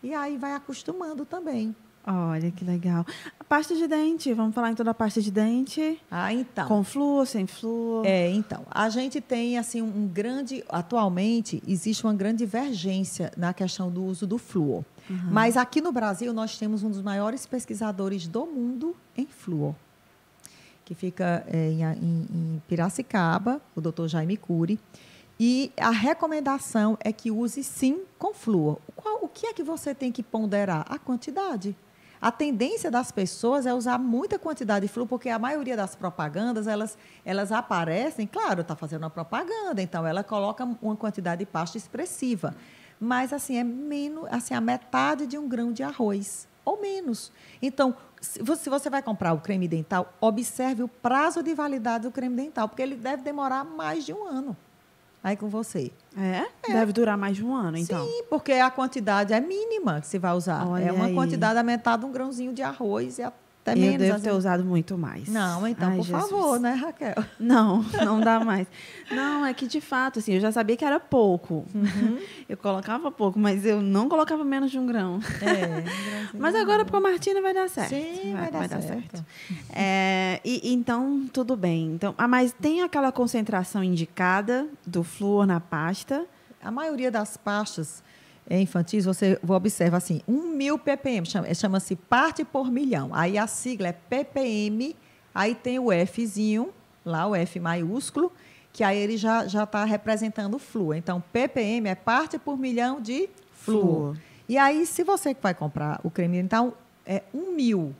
[0.02, 1.76] E aí vai acostumando também.
[2.06, 3.06] Olha que legal.
[3.40, 6.02] A pasta de dente, vamos falar então da pasta de dente?
[6.10, 6.68] Ah, então.
[6.68, 8.06] Com flúor, sem flúor?
[8.06, 8.66] É, então.
[8.72, 14.26] A gente tem assim um grande, atualmente existe uma grande divergência na questão do uso
[14.26, 14.84] do flúor.
[15.10, 15.20] Uhum.
[15.30, 19.76] Mas aqui no Brasil nós temos um dos maiores pesquisadores do mundo em flúor,
[20.90, 24.08] que fica é, em, em, Piracicaba, o Dr.
[24.08, 24.80] Jaime Cury.
[25.40, 28.80] E a recomendação é que use sim com flúor.
[28.96, 30.84] Qual, o que é que você tem que ponderar?
[30.90, 31.76] A quantidade.
[32.20, 36.66] A tendência das pessoas é usar muita quantidade de flúor, porque a maioria das propagandas,
[36.66, 41.78] elas, elas aparecem, claro, está fazendo uma propaganda, então ela coloca uma quantidade de pasta
[41.78, 42.56] expressiva.
[43.00, 47.32] Mas, assim, é menos, assim, a metade de um grão de arroz, ou menos.
[47.62, 52.36] Então, se você vai comprar o creme dental, observe o prazo de validade do creme
[52.36, 54.56] dental, porque ele deve demorar mais de um ano
[55.24, 55.92] aí com você.
[56.18, 56.46] É?
[56.70, 56.74] é?
[56.74, 58.06] Deve durar mais de um ano, então.
[58.06, 60.68] Sim, porque a quantidade é mínima que você vai usar.
[60.68, 61.14] Olha é uma aí.
[61.14, 63.24] quantidade aumentada, um grãozinho de arroz e
[63.62, 63.98] até eu menos.
[64.00, 65.28] Devo ter usado muito mais.
[65.28, 66.30] Não, então, Ai, por Jesus.
[66.30, 67.16] favor, né, Raquel?
[67.40, 68.68] Não, não dá mais.
[69.12, 71.66] Não, é que de fato, assim, eu já sabia que era pouco.
[71.74, 72.20] Uhum.
[72.48, 75.20] Eu colocava pouco, mas eu não colocava menos de um grão.
[75.42, 75.84] É,
[76.38, 77.90] mas agora com a Martina vai dar certo.
[77.90, 79.18] Sim, vai, vai, dar, vai dar, certo.
[79.18, 79.26] certo.
[79.72, 81.94] É, e, então, tudo bem.
[81.94, 86.26] Então, ah, mas tem aquela concentração indicada do flúor na pasta?
[86.62, 88.04] A maioria das pastas
[88.58, 93.10] infantis, você observa assim, 1 mil ppm, chama-se parte por milhão.
[93.14, 94.96] Aí a sigla é ppm,
[95.36, 96.74] aí tem o Fzinho,
[97.06, 98.32] lá o F maiúsculo,
[98.74, 100.96] que aí ele já está representando o flúor.
[100.96, 104.18] Então, ppm é parte por milhão de flúor.
[104.48, 106.74] E aí, se você vai comprar o creme então
[107.06, 107.96] é 1 mil.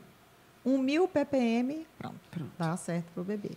[0.64, 2.50] 1 mil ppm, pronto, pronto.
[2.58, 3.50] dá certo para o bebê.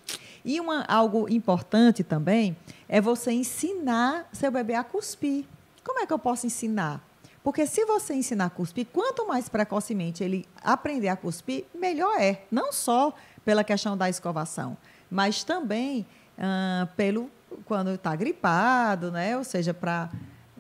[0.43, 2.55] E uma, algo importante também
[2.87, 5.45] é você ensinar seu bebê a cuspir.
[5.83, 7.01] Como é que eu posso ensinar?
[7.43, 12.43] Porque se você ensinar a cuspir, quanto mais precocemente ele aprender a cuspir, melhor é.
[12.49, 14.77] Não só pela questão da escovação,
[15.11, 16.05] mas também
[16.37, 17.29] ah, pelo
[17.65, 19.37] quando está gripado, né?
[19.37, 20.09] Ou seja, para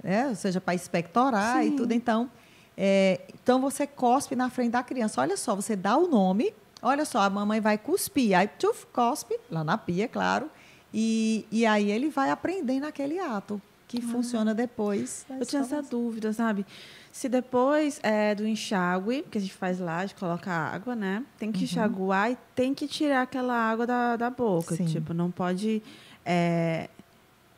[0.03, 0.27] né?
[0.27, 1.69] ou seja, para expectorar Sim.
[1.69, 1.93] e tudo.
[1.93, 2.29] Então,
[2.77, 5.21] é, então você cospe na frente da criança.
[5.21, 6.53] Olha só, você dá o nome.
[6.81, 8.37] Olha só, a mamãe vai cuspir.
[8.37, 10.51] Aí, tchuf, cospe, lá na pia, claro.
[10.93, 13.61] E, e aí ele vai aprender naquele ato
[13.99, 14.09] que ah.
[14.09, 15.25] funciona depois.
[15.39, 16.65] Eu tinha essa dúvida, sabe?
[17.11, 21.23] Se depois é, do enxágue, que a gente faz lá, a gente coloca água, né?
[21.37, 21.63] Tem que uhum.
[21.65, 24.75] enxaguar e tem que tirar aquela água da, da boca.
[24.75, 24.85] Sim.
[24.85, 25.83] Tipo, não pode.
[26.25, 26.89] É,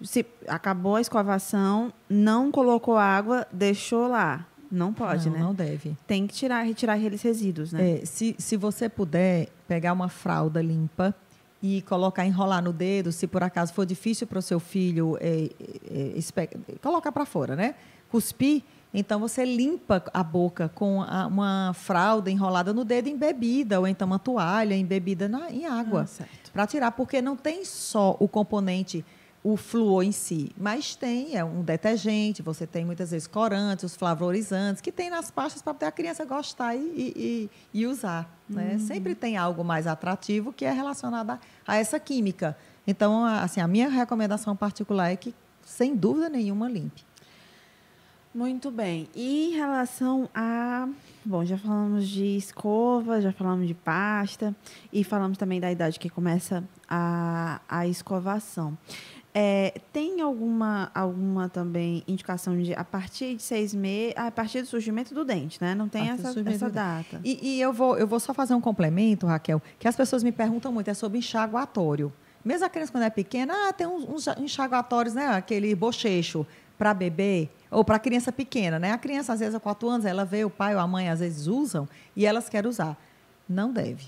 [0.02, 4.45] se acabou a escovação, não colocou água, deixou lá.
[4.69, 5.43] Não pode, não, né?
[5.43, 5.95] Não deve.
[6.06, 8.00] Tem que tirar, retirar aqueles resíduos, né?
[8.02, 11.15] É, se, se você puder pegar uma fralda limpa,
[11.65, 15.49] e colocar, enrolar no dedo, se por acaso for difícil para o seu filho, é,
[15.89, 17.73] é, é, colocar para fora, né?
[18.08, 18.62] Cuspir,
[18.93, 24.06] então você limpa a boca com a, uma fralda enrolada no dedo embebida, ou então
[24.06, 26.06] uma toalha embebida na, em água.
[26.21, 29.04] Ah, para tirar, porque não tem só o componente
[29.45, 33.95] o flúor em si, mas tem é um detergente, você tem muitas vezes corantes, os
[33.95, 36.79] flavorizantes, que tem nas pastas para a criança gostar e,
[37.15, 38.27] e, e usar.
[38.49, 38.71] Né?
[38.71, 38.79] Uhum.
[38.79, 42.58] Sempre tem algo mais atrativo que é relacionado a, a, essa química.
[42.88, 45.31] Então, assim, a minha recomendação particular é que,
[45.63, 47.03] sem dúvida nenhuma, limpe.
[48.36, 49.08] Muito bem.
[49.15, 50.89] E em relação a.
[51.23, 54.53] Bom, já falamos de escova, já falamos de pasta
[54.91, 58.77] e falamos também da idade que começa a, a escovação.
[59.38, 64.67] É, tem alguma, alguma também indicação de a partir de seis meses, a partir do
[64.67, 65.76] surgimento do dente, né?
[65.76, 67.19] Não tem essa, essa data.
[67.21, 70.32] E, e, eu, vou, eu vou só fazer um complemento, Raquel, que as pessoas me
[70.32, 72.13] perguntam muito, é sobre enxaguatório.
[72.45, 75.28] Mesmo a criança quando é pequena, ah, tem uns, uns enxaguatórios, né?
[75.28, 78.93] Aquele bochecho para bebê ou para criança pequena, né?
[78.93, 81.19] A criança, às vezes, há quatro anos, ela vê o pai ou a mãe, às
[81.19, 82.98] vezes, usam e elas querem usar.
[83.50, 84.06] Não deve.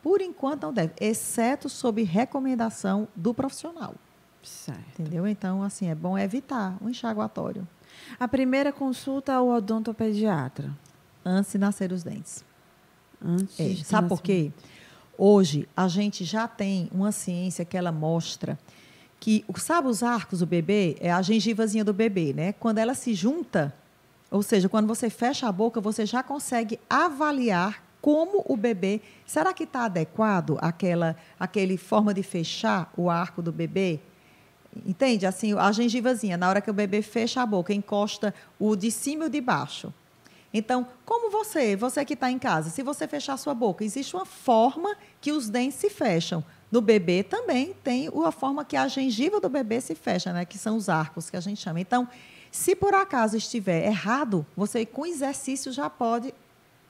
[0.00, 3.96] Por enquanto, não deve, exceto sob recomendação do profissional.
[4.42, 5.00] Certo.
[5.00, 5.26] Entendeu?
[5.26, 7.66] Então, assim, é bom evitar o enxaguatório.
[8.18, 10.70] A primeira consulta ao odontopediatra?
[11.24, 12.44] Antes de nascer os dentes.
[13.24, 13.68] Antes é.
[13.68, 14.52] de Sabe por quê?
[15.16, 18.58] Hoje, a gente já tem uma ciência que ela mostra
[19.20, 20.96] que, sabe os arcos do bebê?
[20.98, 22.52] É a gengivazinha do bebê, né?
[22.54, 23.72] Quando ela se junta,
[24.28, 29.00] ou seja, quando você fecha a boca, você já consegue avaliar como o bebê.
[29.24, 34.00] Será que está adequado aquela aquele forma de fechar o arco do bebê?
[34.86, 35.26] Entende?
[35.26, 39.24] Assim, a gengivazinha, na hora que o bebê fecha a boca, encosta o de cima
[39.24, 39.92] e o de baixo.
[40.54, 44.26] Então, como você, você que está em casa, se você fechar sua boca, existe uma
[44.26, 46.44] forma que os dentes se fecham.
[46.70, 50.44] No bebê também tem a forma que a gengiva do bebê se fecha, né?
[50.44, 51.80] Que são os arcos que a gente chama.
[51.80, 52.06] Então,
[52.50, 56.34] se por acaso estiver errado, você com exercício já pode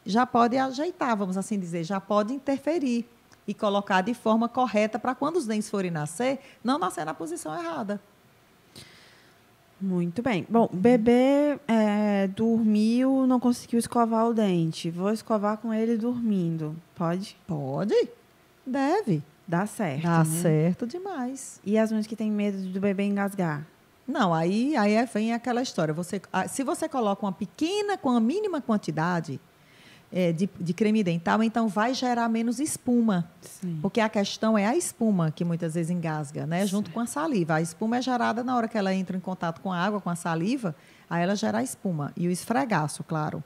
[0.04, 3.06] já pode ajeitar, vamos assim dizer, já pode interferir
[3.46, 7.54] e colocar de forma correta para quando os dentes forem nascer, não nascer na posição
[7.54, 8.00] errada.
[9.80, 10.46] Muito bem.
[10.48, 14.90] Bom, bebê é, dormiu, não conseguiu escovar o dente.
[14.90, 16.76] Vou escovar com ele dormindo.
[16.94, 17.36] Pode?
[17.48, 18.08] Pode.
[18.64, 19.20] Deve.
[19.46, 20.02] Dá certo.
[20.04, 20.24] Dá né?
[20.24, 21.60] certo demais.
[21.64, 23.66] E as mães que têm medo do bebê engasgar?
[24.06, 25.92] Não, aí, aí é, vem aquela história.
[25.92, 29.40] Você, se você coloca uma pequena, com a mínima quantidade,
[30.12, 33.30] é, de, de, creme dental, então vai gerar menos espuma.
[33.40, 33.78] Sim.
[33.80, 36.66] Porque a questão é a espuma que muitas vezes engasga, né?
[36.66, 37.54] Junto com a saliva.
[37.54, 40.10] A espuma é gerada na hora que ela entra em contato com a água, com
[40.10, 40.76] a saliva,
[41.08, 42.12] aí ela gera a espuma.
[42.14, 43.42] E o esfregaço, claro.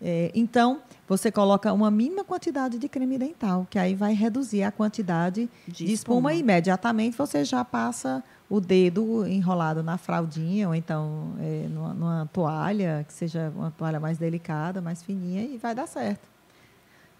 [0.00, 4.70] É, então, você coloca uma mínima quantidade de creme dental, que aí vai reduzir a
[4.70, 6.32] quantidade de, de espuma.
[6.32, 6.34] espuma.
[6.34, 12.30] e imediatamente você já passa o dedo enrolado na fraldinha ou então é, numa, numa,
[12.32, 16.26] toalha, que seja uma toalha mais delicada, mais fininha, e vai dar certo.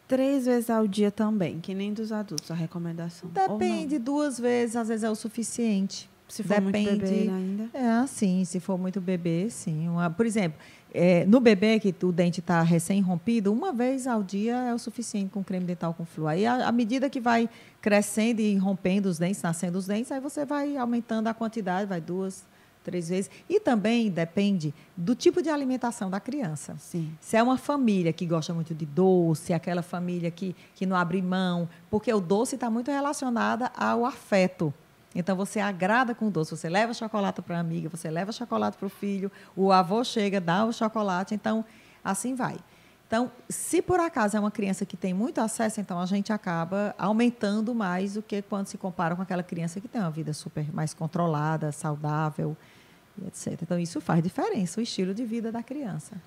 [0.07, 3.29] Três vezes ao dia também, que nem dos adultos, a recomendação.
[3.29, 6.09] Depende, duas vezes, às vezes é o suficiente.
[6.27, 7.71] Se for Depende, muito bebê ainda?
[7.73, 9.89] É, sim, se for muito bebê, sim.
[9.89, 10.59] Uma, por exemplo,
[10.93, 15.31] é, no bebê que o dente está recém-rompido, uma vez ao dia é o suficiente
[15.31, 16.31] com creme dental com flúor.
[16.31, 17.49] Aí, à medida que vai
[17.81, 22.01] crescendo e rompendo os dentes, nascendo os dentes, aí você vai aumentando a quantidade, vai
[22.01, 22.45] duas,
[22.83, 23.31] três vezes.
[23.49, 26.77] E também depende do tipo de alimentação da criança.
[26.79, 27.13] Sim.
[27.21, 31.21] Se é uma família que gosta muito de doce, aquela família que, que não abre
[31.21, 34.73] mão, porque o doce está muito relacionado ao afeto.
[35.15, 38.77] Então você agrada com o doce, você leva chocolate para a amiga, você leva chocolate
[38.77, 41.65] para o filho, o avô chega, dá o chocolate, então
[42.05, 42.57] assim vai.
[43.09, 46.95] Então, se por acaso é uma criança que tem muito acesso, então a gente acaba
[46.99, 50.71] aumentando mais do que quando se compara com aquela criança que tem uma vida super
[50.75, 52.55] mais controlada, saudável,
[53.27, 53.63] etc.
[53.63, 56.21] Então, isso faz diferença, o estilo de vida da criança.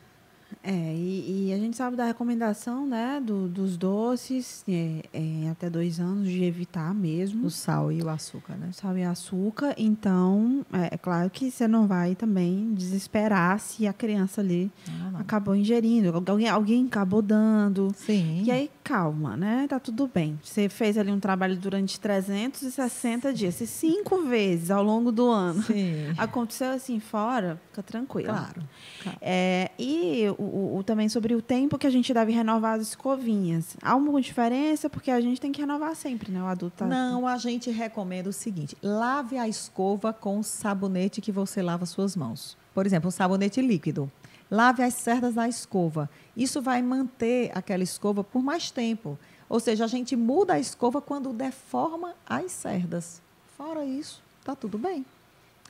[0.64, 5.70] É, e, e, a gente sabe da recomendação, né, do, dos doces, é, é, até
[5.70, 7.48] dois anos, de evitar mesmo.
[7.48, 8.70] O sal e o açúcar, né?
[8.70, 9.74] O sal e açúcar.
[9.78, 15.20] Então, é, é, claro que você não vai também desesperar se a criança ali ah,
[15.20, 17.92] acabou ingerindo, alguém, alguém acabou dando.
[17.96, 18.44] Sim.
[18.44, 19.66] E aí, calma, né?
[19.68, 20.40] Tá tudo bem.
[20.44, 25.64] Você fez ali um trabalho durante 360 dias, se cinco vezes ao longo do ano
[25.64, 26.14] Sim.
[26.18, 28.30] aconteceu assim fora, fica tranquilo.
[28.30, 28.62] Claro.
[29.04, 29.18] claro.
[29.22, 33.78] É, e o, o, também sobre o tempo que a gente deve renovar as escovinhas.
[33.82, 34.90] Há alguma diferença?
[34.90, 36.42] Porque a gente tem que renovar sempre, né?
[36.42, 36.86] O adulto tá...
[36.86, 41.86] Não, a gente recomenda o seguinte: lave a escova com o sabonete que você lava
[41.86, 42.58] suas mãos.
[42.74, 44.12] Por exemplo, um sabonete líquido.
[44.50, 46.10] Lave as cerdas da escova.
[46.36, 49.18] Isso vai manter aquela escova por mais tempo.
[49.48, 53.22] Ou seja, a gente muda a escova quando deforma as cerdas.
[53.58, 55.06] Fora isso, está tudo bem.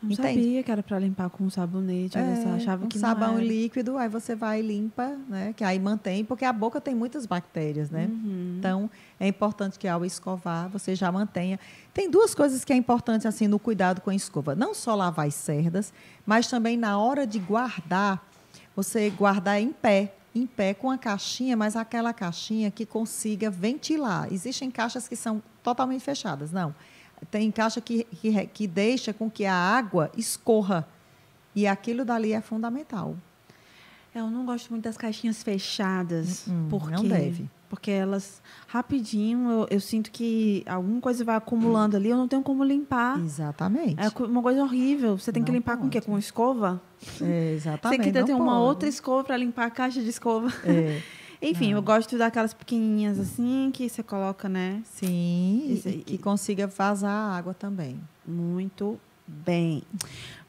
[0.01, 0.27] Não Entende?
[0.27, 2.17] sabia que era para limpar com sabonete.
[2.17, 5.53] É, você achava um que sabão líquido, aí você vai e limpa, né?
[5.55, 8.07] Que aí mantém, porque a boca tem muitas bactérias, né?
[8.09, 8.55] Uhum.
[8.57, 8.89] Então
[9.19, 11.59] é importante que ao escovar você já mantenha.
[11.93, 14.55] Tem duas coisas que é importante assim no cuidado com a escova.
[14.55, 15.93] Não só lavar as cerdas,
[16.25, 18.27] mas também na hora de guardar,
[18.75, 24.33] você guardar em pé, em pé com a caixinha, mas aquela caixinha que consiga ventilar.
[24.33, 26.73] Existem caixas que são totalmente fechadas, não
[27.29, 30.87] tem caixa que, que, que deixa com que a água escorra.
[31.53, 33.15] E aquilo dali é fundamental.
[34.13, 36.45] Eu não gosto muito das caixinhas fechadas.
[36.47, 37.49] Hum, porque, não deve.
[37.69, 42.41] Porque elas, rapidinho, eu, eu, sinto que alguma coisa vai acumulando ali, eu não tenho
[42.41, 43.17] como limpar.
[43.19, 43.95] Exatamente.
[43.97, 45.17] É uma coisa horrível.
[45.17, 45.81] Você tem não que limpar pode.
[45.81, 46.01] com o quê?
[46.01, 46.81] Com escova?
[47.21, 48.03] É, exatamente.
[48.03, 48.65] Você tem que ter uma pode.
[48.65, 50.49] outra escova para limpar a caixa de escova.
[50.65, 51.01] É.
[51.41, 51.77] Enfim, não.
[51.77, 54.83] eu gosto daquelas pequenininhas assim que você coloca, né?
[54.85, 57.99] Sim, Esse, e que consiga vazar a água também.
[58.25, 59.81] Muito bem.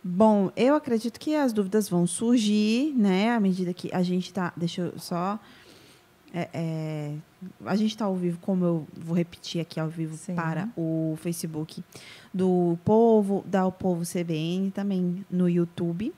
[0.05, 3.31] Bom, eu acredito que as dúvidas vão surgir, né?
[3.31, 4.53] À medida que a gente está.
[4.57, 5.39] Deixa eu só.
[6.35, 7.15] É, é,
[7.67, 10.35] a gente está ao vivo, como eu vou repetir aqui ao vivo Sim.
[10.35, 11.85] para o Facebook
[12.33, 16.13] do Povo, da O Povo CBN, também no YouTube.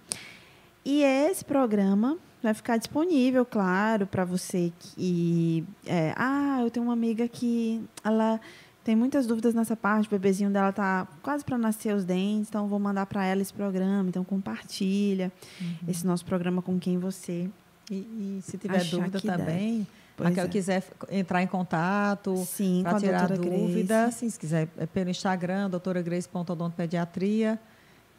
[0.85, 5.65] E esse programa vai ficar disponível, claro, para você que.
[5.87, 8.41] É, ah, eu tenho uma amiga que ela
[8.85, 12.69] tem muitas dúvidas nessa parte, o bebezinho dela tá quase para nascer os dentes, então
[12.69, 15.77] vou mandar para ela esse programa, então compartilha uhum.
[15.89, 17.49] esse nosso programa com quem você.
[17.91, 19.87] E, e se tiver dúvida também,
[20.23, 20.51] Aquela é.
[20.51, 22.35] quiser entrar em contato
[22.83, 27.59] para tirar dúvida, sim, se quiser é pelo Instagram, doutoragrace.odontopediatria.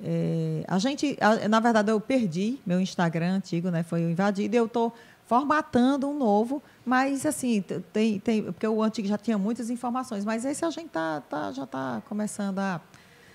[0.03, 3.83] É, a gente, a, na verdade, eu perdi meu Instagram antigo, né?
[3.83, 4.93] Foi invadido e eu estou
[5.25, 10.45] formatando um novo, mas assim, tem, tem, porque o antigo já tinha muitas informações, mas
[10.45, 12.79] esse a gente tá, tá já está começando a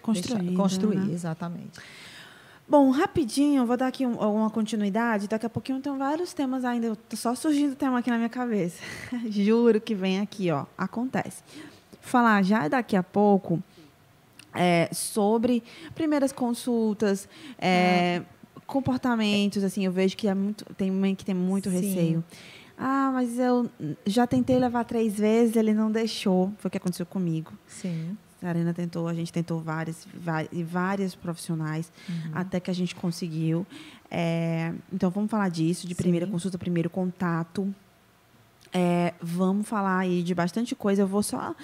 [0.00, 1.12] construir, deixar, construir né?
[1.12, 1.80] exatamente.
[2.68, 5.26] Bom, rapidinho, vou dar aqui um, uma continuidade.
[5.26, 6.96] Daqui a pouquinho tem vários temas ainda.
[7.16, 8.80] Só surgindo tema aqui na minha cabeça.
[9.28, 10.66] Juro que vem aqui, ó.
[10.78, 11.42] Acontece.
[12.00, 13.60] Falar já daqui a pouco
[14.54, 15.62] é, sobre
[15.94, 17.28] primeiras consultas,
[17.58, 18.22] é,
[18.66, 19.64] comportamentos.
[19.64, 21.76] Assim, eu vejo que é muito, tem mãe que tem muito Sim.
[21.76, 22.24] receio.
[22.78, 23.70] Ah, mas eu
[24.06, 26.52] já tentei levar três vezes, ele não deixou.
[26.58, 27.52] Foi o que aconteceu comigo.
[27.66, 28.16] Sim.
[28.42, 32.30] A Arena tentou, a gente tentou várias, várias, várias profissionais, uhum.
[32.32, 33.66] até que a gente conseguiu.
[34.10, 36.32] É, então, vamos falar disso, de primeira Sim.
[36.32, 37.72] consulta, primeiro contato.
[38.72, 41.02] É, vamos falar aí de bastante coisa.
[41.02, 41.54] Eu vou só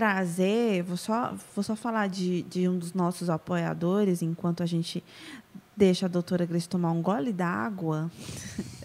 [0.00, 5.04] trazer, vou só, vou só falar de, de um dos nossos apoiadores, enquanto a gente
[5.76, 8.10] deixa a doutora Grace tomar um gole d'água,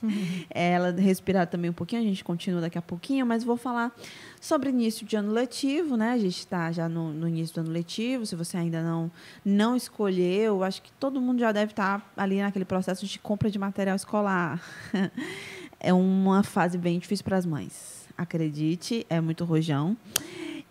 [0.03, 0.11] uhum.
[0.51, 3.95] ela respirar também um pouquinho, a gente continua daqui a pouquinho, mas vou falar
[4.41, 6.11] sobre início de ano letivo, né?
[6.11, 9.09] A gente está já no, no, início do ano letivo, se você ainda não,
[9.45, 13.49] não escolheu, acho que todo mundo já deve estar tá ali naquele processo de compra
[13.49, 14.61] de material escolar.
[15.79, 19.95] é uma fase bem difícil para as mães, acredite, é muito rojão.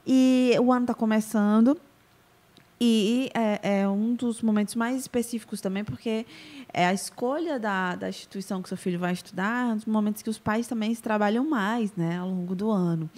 [0.07, 1.79] E o ano está começando,
[2.81, 6.27] e é, é, um dos momentos mais específicos também, porque
[6.73, 10.29] é a escolha da, da instituição que seu filho vai estudar, um dos momentos que
[10.29, 13.09] os pais também trabalham mais né, ao longo do ano.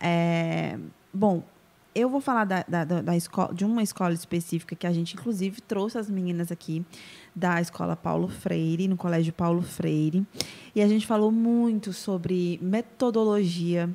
[0.00, 0.78] É,
[1.12, 1.42] bom,
[1.94, 5.60] eu vou falar da, da, da escola, de uma escola específica que a gente, inclusive,
[5.60, 6.84] trouxe as meninas aqui
[7.34, 10.26] da escola Paulo Freire, no Colégio Paulo Freire.
[10.74, 13.90] E a gente falou muito sobre metodologia,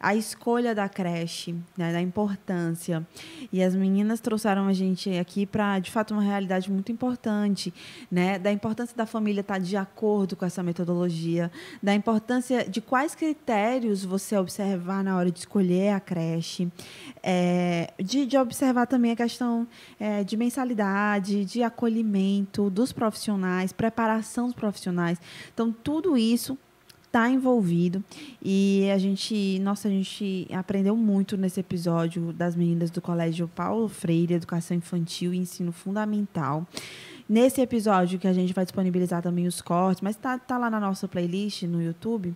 [0.00, 3.06] a escolha da creche, né, da importância.
[3.52, 7.72] E as meninas trouxeram a gente aqui para, de fato, uma realidade muito importante,
[8.10, 11.50] né, da importância da família estar de acordo com essa metodologia,
[11.82, 16.70] da importância de quais critérios você observar na hora de escolher a creche,
[17.22, 19.66] é, de, de, observar também a questão
[19.98, 25.20] é, de mensalidade, de acolhimento dos profissionais, preparação dos profissionais.
[25.52, 26.58] Então, tudo isso
[27.16, 28.04] está envolvido
[28.42, 33.88] e a gente, nossa, a gente aprendeu muito nesse episódio das meninas do Colégio Paulo
[33.88, 36.66] Freire, Educação Infantil e Ensino Fundamental.
[37.26, 40.78] Nesse episódio que a gente vai disponibilizar também os cortes, mas está tá lá na
[40.78, 42.34] nossa playlist no YouTube,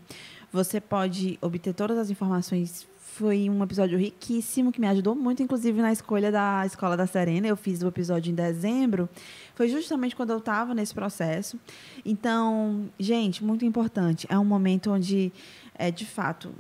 [0.50, 2.88] você pode obter todas as informações
[3.20, 7.46] foi um episódio riquíssimo que me ajudou muito, inclusive na escolha da Escola da Serena.
[7.46, 9.10] Eu fiz o episódio em dezembro.
[9.54, 11.60] Foi justamente quando eu estava nesse processo.
[12.02, 14.26] Então, gente, muito importante.
[14.30, 15.30] É um momento onde,
[15.74, 16.50] é, de fato,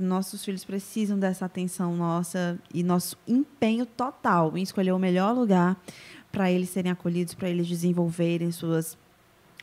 [0.00, 5.80] nossos filhos precisam dessa atenção nossa e nosso empenho total em escolher o melhor lugar
[6.32, 8.98] para eles serem acolhidos, para eles desenvolverem suas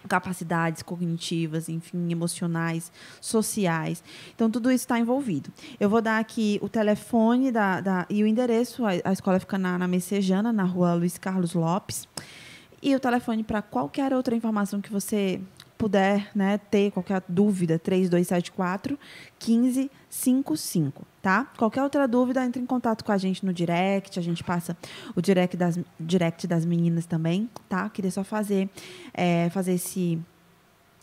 [0.08, 2.92] capacidades cognitivas, enfim, emocionais,
[3.22, 4.04] sociais.
[4.34, 5.52] Então, tudo isso está envolvido.
[5.80, 8.86] Eu vou dar aqui o telefone da, da e o endereço.
[8.86, 12.08] A, a escola fica na, na Messejana, na rua Luiz Carlos Lopes.
[12.82, 15.42] E o telefone para qualquer outra informação que você
[15.78, 18.98] puder né, ter qualquer dúvida, 3274
[19.46, 21.46] 1555, tá?
[21.58, 24.76] Qualquer outra dúvida, entre em contato com a gente no direct, a gente passa
[25.16, 27.90] o direct das, direct das meninas também, tá?
[27.90, 28.70] Queria só fazer,
[29.14, 30.20] é, fazer esse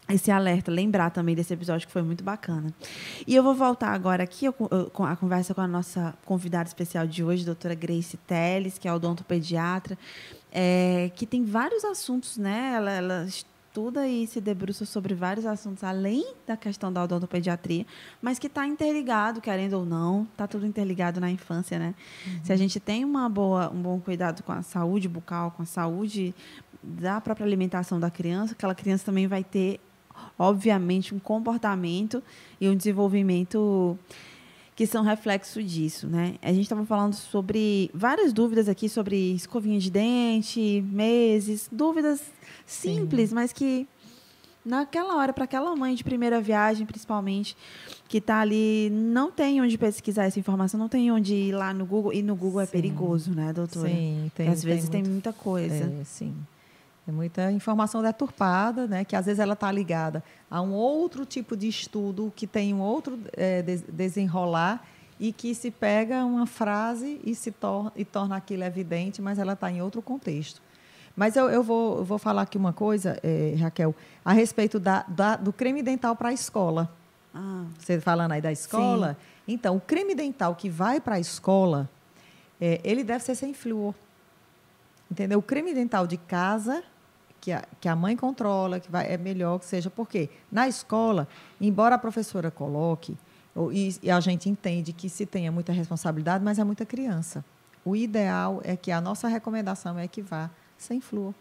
[0.07, 2.75] esse alerta, lembrar também desse episódio que foi muito bacana.
[3.27, 4.47] E eu vou voltar agora aqui
[4.93, 8.93] com a conversa com a nossa convidada especial de hoje, doutora Grace Teles, que é
[8.93, 9.97] odontopediatra,
[10.53, 12.75] é, que tem vários assuntos, né?
[12.77, 13.27] Ela, ela
[13.75, 17.85] estuda e se debruça sobre vários assuntos além da questão da odontopediatria,
[18.23, 21.93] mas que está interligado, querendo ou não, está tudo interligado na infância, né?
[22.25, 22.45] Uhum.
[22.45, 25.67] Se a gente tem uma boa, um bom cuidado com a saúde bucal, com a
[25.67, 26.33] saúde
[26.81, 29.81] da própria alimentação da criança, aquela criança também vai ter,
[30.39, 32.23] obviamente, um comportamento
[32.61, 33.99] e um desenvolvimento
[34.77, 36.35] que são reflexo disso, né?
[36.43, 42.21] A gente estava falando sobre várias dúvidas aqui sobre escovinha de dente, meses, dúvidas
[42.67, 43.35] simples, Sim.
[43.35, 43.87] mas que
[44.65, 47.57] naquela hora, para aquela mãe de primeira viagem, principalmente,
[48.09, 51.85] que está ali, não tem onde pesquisar essa informação, não tem onde ir lá no
[51.85, 53.89] Google, e no Google é perigoso, né, doutora?
[53.89, 54.49] Sim, tem.
[54.49, 55.85] às vezes tem, muito, tem muita coisa.
[55.85, 56.35] É, sim.
[57.05, 59.05] Tem muita informação deturpada, né?
[59.05, 62.81] Que às vezes ela está ligada a um outro tipo de estudo que tem um
[62.81, 64.87] outro é, desenrolar
[65.21, 69.53] e que se pega uma frase e se torna, e torna aquilo evidente, mas ela
[69.53, 70.63] está em outro contexto.
[71.15, 73.95] Mas eu, eu, vou, eu vou falar aqui uma coisa, é, Raquel,
[74.25, 76.91] a respeito da, da do creme dental para a escola.
[77.35, 77.65] Ah.
[77.79, 79.17] Você falando aí da escola?
[79.47, 79.55] Sim.
[79.55, 81.89] Então, o creme dental que vai para a escola,
[82.61, 83.95] é, ele deve ser sem flúor.
[85.11, 85.39] Entendeu?
[85.39, 86.83] O creme dental de casa,
[87.45, 89.91] que a, que a mãe controla, que vai, é melhor que seja.
[89.91, 91.29] Porque na escola,
[91.61, 93.15] embora a professora coloque,
[93.71, 97.45] e, e a gente entende que se tenha muita responsabilidade, mas é muita criança.
[97.85, 101.35] O ideal é que a nossa recomendação é que vá sem flúor.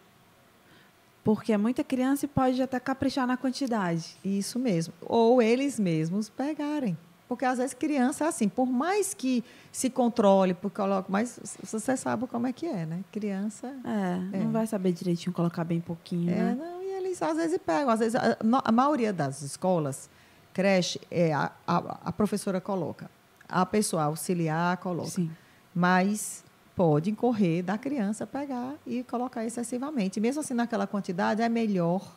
[1.24, 4.18] Porque é muita criança e pode até caprichar na quantidade.
[4.26, 4.94] Isso mesmo.
[5.02, 6.98] Ou eles mesmos pegarem.
[7.28, 11.96] Porque às vezes criança é assim, por mais que se controle, porque coloca, mas você
[11.98, 13.04] sabe como é que é, né?
[13.12, 13.68] Criança.
[13.84, 14.44] É, é.
[14.44, 16.56] não vai saber direitinho colocar bem pouquinho, é, né?
[16.56, 17.90] Não, e eles às vezes pegam.
[17.90, 20.10] Às vezes, a, a maioria das escolas,
[20.54, 23.10] creche, é, a, a, a professora coloca.
[23.48, 25.10] A pessoa auxiliar coloca.
[25.10, 25.32] Sim.
[25.74, 26.44] Mas
[26.76, 30.20] pode incorrer da criança pegar e colocar excessivamente.
[30.20, 32.16] Mesmo assim, naquela quantidade, é melhor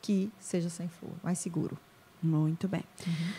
[0.00, 1.76] que seja sem flúor, mais seguro.
[2.22, 2.84] Muito bem.
[3.06, 3.32] Uhum.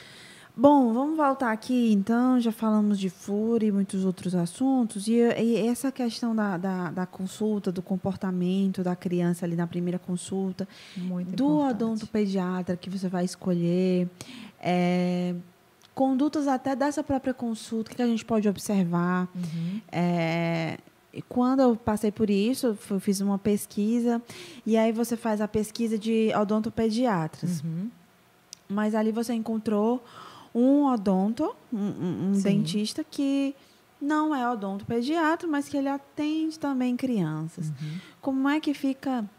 [0.60, 2.38] Bom, vamos voltar aqui, então.
[2.38, 5.08] Já falamos de flúor e muitos outros assuntos.
[5.08, 9.98] E, e essa questão da, da, da, consulta, do comportamento da criança ali na primeira
[9.98, 11.76] consulta, Muito do importante.
[11.76, 14.10] odontopediatra que você vai escolher,
[14.60, 15.34] é,
[15.96, 19.30] condutas até dessa própria consulta, que a gente pode observar.
[19.34, 19.80] Uhum.
[19.90, 20.78] É,
[21.30, 24.22] quando eu passei por isso, eu fiz uma pesquisa,
[24.66, 27.64] e aí você faz a pesquisa de odontopediatras.
[27.64, 27.90] Uhum.
[28.68, 30.04] Mas ali você encontrou
[30.54, 33.56] um odonto, um, um dentista que
[34.02, 37.70] não é odontopediatra, mas que ele atende também crianças.
[37.70, 38.00] Uhum.
[38.22, 39.30] Como é que fica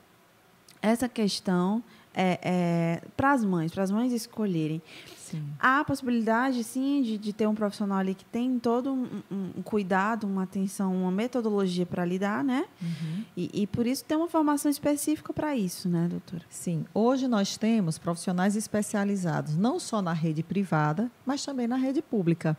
[0.83, 1.83] essa questão
[2.15, 4.83] é, é, para as mães, para as mães escolherem?
[5.31, 5.45] Sim.
[5.59, 9.63] Há a possibilidade, sim, de, de ter um profissional ali que tem todo um, um,
[9.63, 12.65] cuidado, uma atenção, uma metodologia para lidar, né?
[12.83, 13.25] Uhum.
[13.37, 16.43] E, e, por isso tem uma formação específica para isso, né, doutora?
[16.51, 16.85] Sim.
[16.93, 22.57] Hoje nós temos profissionais especializados não só na rede privada, mas também na rede pública.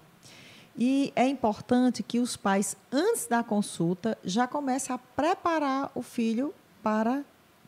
[0.77, 6.53] E é importante que os pais, antes da consulta, já comecem a preparar o filho
[6.81, 7.23] para,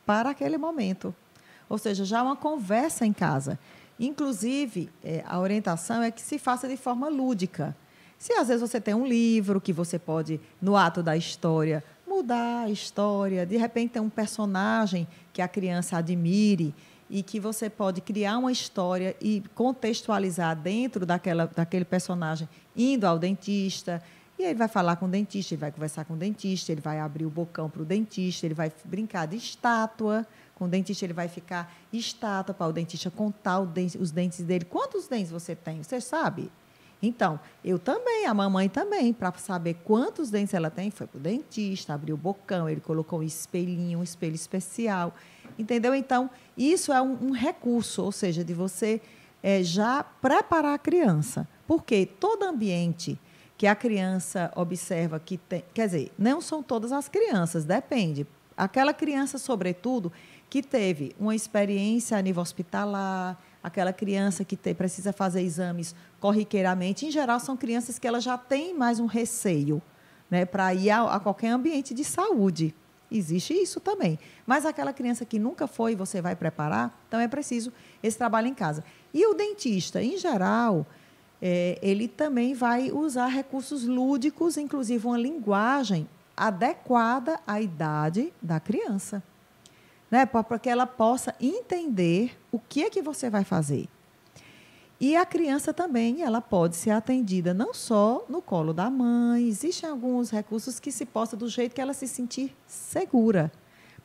[0.05, 1.13] para aquele momento.
[1.67, 3.59] Ou seja, já uma conversa em casa.
[3.99, 7.75] Inclusive, é, a orientação é que se faça de forma lúdica.
[8.17, 12.63] Se às vezes você tem um livro que você pode, no ato da história, mudar
[12.63, 16.73] a história, de repente tem um personagem que a criança admire
[17.09, 23.19] e que você pode criar uma história e contextualizar dentro daquela, daquele personagem, indo ao
[23.19, 24.01] dentista.
[24.39, 26.99] E ele vai falar com o dentista, ele vai conversar com o dentista, ele vai
[26.99, 30.25] abrir o bocão para o dentista, ele vai brincar de estátua.
[30.55, 34.65] Com o dentista, ele vai ficar estátua para o dentista contar dente, os dentes dele.
[34.65, 35.81] Quantos dentes você tem?
[35.81, 36.51] Você sabe?
[37.01, 41.21] Então, eu também, a mamãe também, para saber quantos dentes ela tem, foi para o
[41.21, 45.13] dentista, abriu o bocão, ele colocou um espelhinho, um espelho especial.
[45.59, 45.93] Entendeu?
[45.93, 49.01] Então, isso é um, um recurso, ou seja, de você
[49.43, 51.45] é, já preparar a criança.
[51.67, 53.19] Porque todo ambiente
[53.57, 55.63] que a criança observa que tem.
[55.73, 58.25] Quer dizer, não são todas as crianças, depende.
[58.55, 60.11] Aquela criança, sobretudo,
[60.53, 67.07] que teve uma experiência a nível hospitalar, aquela criança que te, precisa fazer exames corriqueiramente,
[67.07, 69.81] em geral são crianças que elas já têm mais um receio
[70.29, 72.71] né, para ir a, a, qualquer ambiente de saúde.
[73.11, 74.19] Existe isso também.
[74.45, 77.73] Mas aquela criança que nunca foi, você vai preparar, então é preciso
[78.03, 78.83] esse trabalho em casa.
[79.11, 80.85] E o dentista, em geral,
[81.41, 89.23] é, ele também vai usar recursos lúdicos, inclusive uma linguagem adequada à idade da criança
[90.13, 90.27] né?
[90.27, 93.87] para que ela possa entender o que é que você vai fazer.
[95.01, 99.89] E a criança também, ela pode ser atendida não só no colo da mãe, existem
[99.89, 103.51] alguns recursos que se possa do jeito que ela se sentir segura,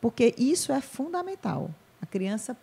[0.01, 1.71] porque isso é fundamental.
[2.01, 2.57] A criança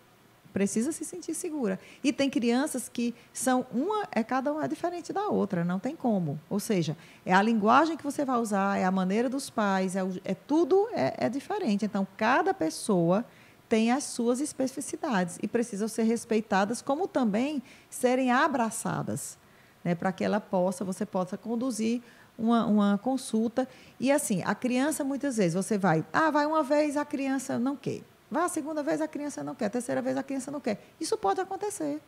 [0.51, 1.79] precisa se sentir segura.
[2.03, 5.95] E tem crianças que são uma, é cada uma é diferente da outra, não tem
[5.95, 6.39] como.
[6.49, 9.99] Ou seja, é a linguagem que você vai usar, é a maneira dos pais, é,
[10.23, 11.85] é tudo é, é diferente.
[11.85, 13.23] Então, cada pessoa
[13.67, 19.37] tem as suas especificidades e precisam ser respeitadas, como também serem abraçadas,
[19.83, 22.01] né, para que ela possa, você possa conduzir
[22.37, 23.67] uma, uma consulta.
[23.99, 27.75] E assim, a criança, muitas vezes, você vai, ah, vai uma vez, a criança não
[27.75, 28.01] quer.
[28.29, 29.65] Vai a segunda vez, a criança não quer.
[29.65, 30.83] A terceira vez, a criança não quer.
[30.99, 32.01] Isso pode acontecer.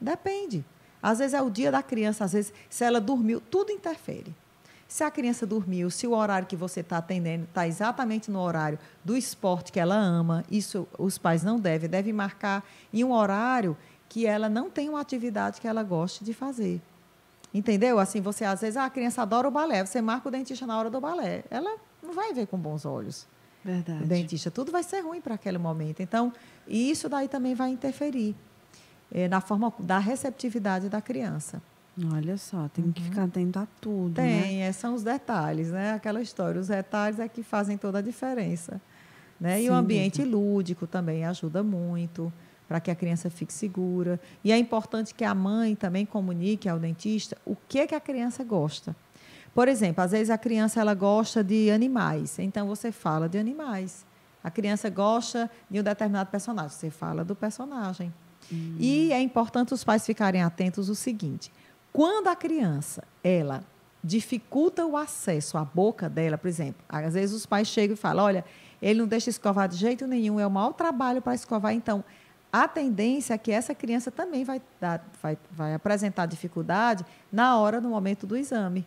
[0.00, 0.64] Depende.
[1.02, 4.34] Às vezes é o dia da criança, às vezes, se ela dormiu, tudo interfere.
[4.88, 8.78] Se a criança dormiu, se o horário que você está atendendo está exatamente no horário
[9.04, 13.76] do esporte que ela ama, isso os pais não devem, devem marcar em um horário
[14.08, 16.80] que ela não tem uma atividade que ela goste de fazer.
[17.52, 17.98] Entendeu?
[17.98, 20.78] Assim, você às vezes, ah, a criança adora o balé, você marca o dentista na
[20.78, 21.42] hora do balé.
[21.50, 23.26] Ela não vai ver com bons olhos.
[23.64, 24.04] Verdade.
[24.04, 26.00] O dentista, tudo vai ser ruim para aquele momento.
[26.00, 26.32] Então,
[26.68, 28.36] isso daí também vai interferir
[29.10, 31.60] é, na forma da receptividade da criança.
[32.12, 32.92] Olha só, tem uhum.
[32.92, 34.20] que ficar atento a tudo.
[34.20, 34.42] Né?
[34.42, 34.72] Tem, né?
[34.72, 35.94] são os detalhes, né?
[35.94, 36.60] Aquela história.
[36.60, 38.80] Os detalhes é que fazem toda a diferença.
[39.40, 39.62] Né?
[39.62, 42.32] E o ambiente lúdico também ajuda muito
[42.68, 44.20] para que a criança fique segura.
[44.44, 48.44] E é importante que a mãe também comunique ao dentista o que, que a criança
[48.44, 48.94] gosta.
[49.54, 54.04] Por exemplo, às vezes a criança ela gosta de animais, então você fala de animais.
[54.44, 58.12] A criança gosta de um determinado personagem, você fala do personagem.
[58.52, 58.76] Hum.
[58.78, 61.50] E é importante os pais ficarem atentos o seguinte:
[61.96, 63.64] quando a criança ela
[64.04, 68.22] dificulta o acesso à boca dela, por exemplo, às vezes os pais chegam e falam:
[68.22, 68.44] olha,
[68.82, 72.04] ele não deixa escovar de jeito nenhum, é o maior trabalho para escovar, então
[72.52, 77.80] a tendência é que essa criança também vai, dar, vai, vai apresentar dificuldade na hora,
[77.80, 78.86] no momento do exame.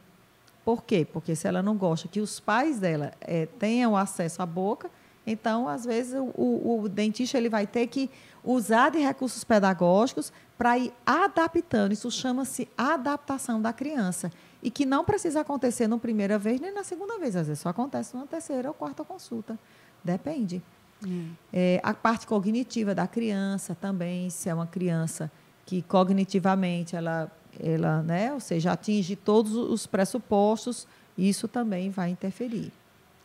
[0.63, 1.03] Por quê?
[1.11, 4.87] Porque se ela não gosta que os pais dela é, tenham acesso à boca,
[5.25, 8.09] então, às vezes, o, o, o dentista ele vai ter que
[8.43, 11.93] usar de recursos pedagógicos para ir adaptando.
[11.93, 14.29] Isso chama-se adaptação da criança.
[14.61, 17.33] E que não precisa acontecer na primeira vez nem na segunda vez.
[17.37, 19.57] Às vezes só acontece na terceira ou quarta consulta.
[20.03, 20.61] Depende.
[21.07, 21.31] Hum.
[21.53, 25.31] É, a parte cognitiva da criança também, se é uma criança
[25.65, 30.85] que cognitivamente ela, ela né, ou seja, atinge todos os pressupostos,
[31.17, 32.73] isso também vai interferir.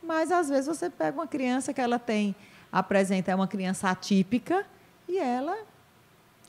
[0.01, 2.37] Mas às vezes você pega uma criança que ela tem,
[2.71, 4.65] apresenta é uma criança atípica
[5.09, 5.57] e ela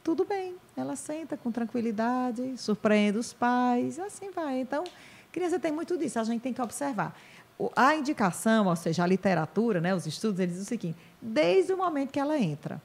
[0.06, 4.60] tudo bem, ela senta com tranquilidade, surpreende os pais, assim vai.
[4.60, 4.84] Então,
[5.32, 7.18] criança tem muito disso, a gente tem que observar
[7.76, 11.78] a indicação, ou seja, a literatura, né, os estudos, eles dizem o seguinte: desde o
[11.78, 12.80] momento que ela entra,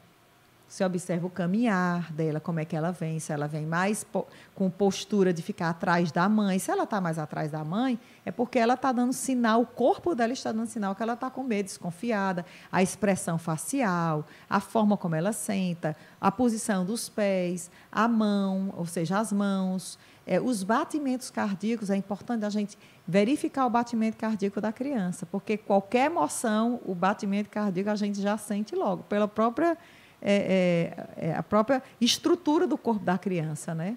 [0.71, 4.07] você observa o caminhar dela, como é que ela vem, se ela vem mais
[4.55, 6.61] com postura de ficar atrás da mãe.
[6.61, 10.15] Se ela está mais atrás da mãe, é porque ela está dando sinal, o corpo
[10.15, 12.47] dela está dando sinal que ela está com medo, desconfiada.
[12.71, 18.87] A expressão facial, a forma como ela senta, a posição dos pés, a mão, ou
[18.87, 21.91] seja, as mãos, é, os batimentos cardíacos.
[21.91, 27.51] É importante a gente verificar o batimento cardíaco da criança, porque qualquer emoção, o batimento
[27.51, 29.77] cardíaco a gente já sente logo, pela própria
[30.23, 33.97] é, é, é, a própria estrutura do corpo da criança, né?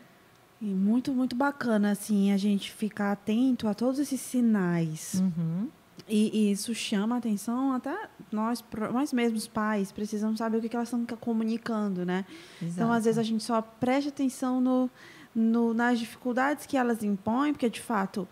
[0.61, 5.21] E muito, muito bacana, assim, a gente ficar atento a todos esses sinais.
[5.21, 5.67] Uhum.
[6.07, 10.69] E, e, isso chama a atenção até nós, nós mesmos pais, precisamos saber o que,
[10.69, 12.25] que elas estão comunicando, né?
[12.61, 12.73] Exato.
[12.73, 14.89] Então, às vezes, a gente só presta atenção no,
[15.35, 18.27] no, nas dificuldades que elas impõem, porque, de fato,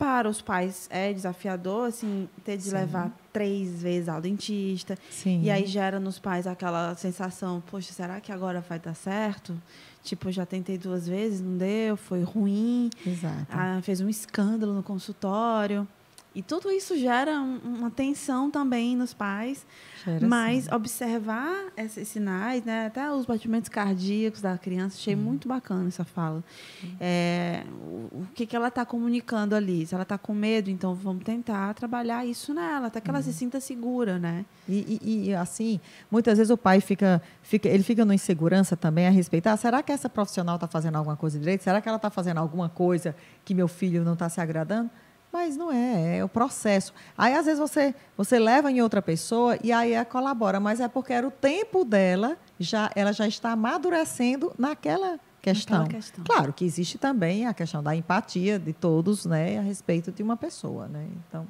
[0.00, 2.72] para os pais é desafiador, assim, ter de Sim.
[2.72, 4.96] levar três vezes ao dentista.
[5.10, 5.42] Sim.
[5.42, 9.54] E aí gera nos pais aquela sensação, poxa, será que agora vai dar certo?
[10.02, 12.88] Tipo, já tentei duas vezes, não deu, foi ruim.
[13.06, 13.46] Exato.
[13.50, 15.86] Ah, fez um escândalo no consultório.
[16.32, 19.66] E tudo isso gera uma tensão também nos pais.
[20.04, 20.74] Gera mas sim.
[20.74, 22.86] observar esses sinais, né?
[22.86, 25.18] até os batimentos cardíacos da criança, achei hum.
[25.18, 26.42] muito bacana essa fala.
[26.84, 26.96] Hum.
[27.00, 29.84] É, o, o, que, que ela está comunicando ali?
[29.84, 33.32] Se ela está com medo, então vamos tentar trabalhar isso nela, até que ela se
[33.32, 34.44] sinta segura, né?
[34.68, 39.08] E, e, e, assim, muitas vezes o pai fica, fica, ele fica numa insegurança também
[39.08, 39.52] a respeitar.
[39.52, 41.64] Ah, será que essa profissional está fazendo alguma coisa direito?
[41.64, 44.88] Será que ela está fazendo alguma coisa que meu filho não está se agradando?
[45.32, 46.92] Mas não é, é o processo.
[47.16, 50.88] Aí, às vezes, você, você leva em outra pessoa e aí ela colabora, mas é
[50.88, 55.86] porque era o tempo dela, já, ela já está amadurecendo naquela questão.
[55.86, 56.24] questão.
[56.24, 60.36] Claro que existe também a questão da empatia de todos né, a respeito de uma
[60.36, 60.88] pessoa.
[60.88, 61.06] Né?
[61.28, 61.46] Então,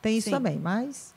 [0.00, 0.34] tem isso Sim.
[0.34, 1.14] também, mas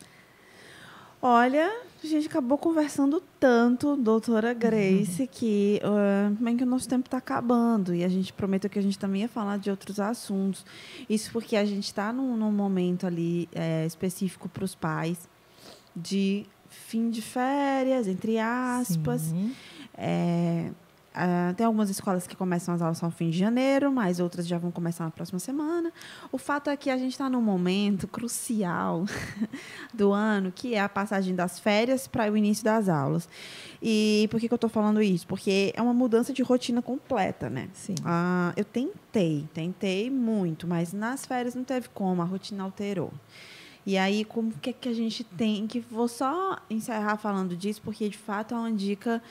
[1.21, 1.71] Olha,
[2.03, 5.27] a gente acabou conversando tanto, doutora Grace, uhum.
[5.31, 7.93] que uh, bem que o nosso tempo está acabando.
[7.93, 10.63] E a gente prometeu que a gente também ia falar de outros assuntos.
[11.09, 15.27] Isso porque a gente está num, num, momento ali é, específico para os pais
[15.95, 19.33] de fim de férias, entre aspas.
[19.97, 20.69] É,
[21.17, 24.59] Uh, tem algumas escolas que começam as aulas no fim de janeiro, mas outras já
[24.59, 25.91] vão começar na próxima semana.
[26.31, 29.03] O fato é que a gente está num momento crucial
[29.91, 33.27] do ano, que é a passagem das férias para o início das aulas.
[33.81, 35.25] E por que, que eu estou falando isso?
[35.25, 37.67] Porque é uma mudança de rotina completa, né?
[37.73, 37.95] Sim.
[38.01, 43.11] Uh, eu tentei, tentei muito, mas nas férias não teve como, a rotina alterou.
[43.87, 45.79] E aí, como que, é que a gente tem que.
[45.79, 49.23] Vou só encerrar falando disso, porque de fato é uma dica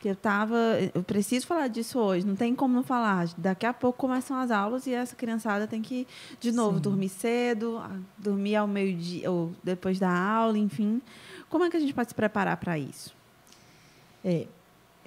[0.00, 0.56] que eu tava,
[0.94, 3.28] eu preciso falar disso hoje, não tem como não falar.
[3.36, 6.06] Daqui a pouco começam as aulas e essa criançada tem que
[6.40, 6.82] de novo Sim.
[6.82, 7.82] dormir cedo,
[8.16, 11.02] dormir ao meio-dia ou depois da aula, enfim.
[11.48, 13.14] Como é que a gente pode se preparar para isso?
[14.24, 14.46] É,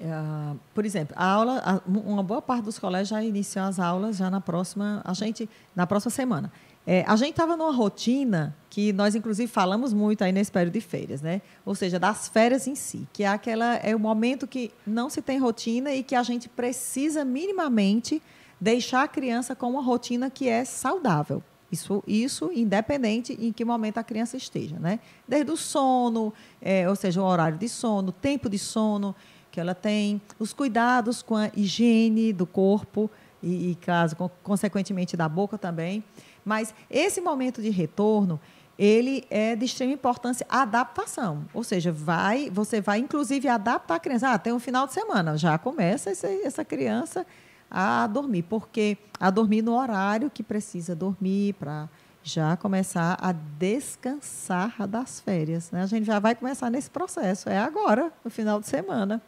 [0.01, 4.17] Uh, por exemplo, a aula, a, uma boa parte dos colégios já iniciou as aulas
[4.17, 6.51] já na próxima, a gente na próxima semana.
[6.85, 10.81] É, a gente estava numa rotina que nós, inclusive, falamos muito aí nesse período de
[10.81, 11.41] férias, né?
[11.65, 15.21] Ou seja, das férias em si, que é aquela é o momento que não se
[15.21, 18.21] tem rotina e que a gente precisa minimamente
[18.59, 21.43] deixar a criança com uma rotina que é saudável.
[21.71, 24.99] Isso, isso independente em que momento a criança esteja, né?
[25.27, 29.15] Desde o sono, é, ou seja, o horário de sono, tempo de sono
[29.51, 33.09] que ela tem, os cuidados com a higiene do corpo
[33.43, 36.03] e, e caso, consequentemente, da boca também.
[36.43, 38.39] Mas esse momento de retorno,
[38.77, 41.45] ele é de extrema importância a adaptação.
[41.53, 44.29] Ou seja, vai, você vai inclusive adaptar a criança.
[44.29, 47.25] Ah, tem um final de semana, já começa essa, criança
[47.69, 51.87] a dormir, porque a dormir no horário que precisa dormir para
[52.23, 55.71] já começar a descansar das férias.
[55.71, 55.81] Né?
[55.81, 57.49] A gente já vai começar nesse processo.
[57.49, 59.21] É agora, no final de semana,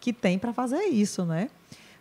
[0.00, 1.50] que tem para fazer isso, né?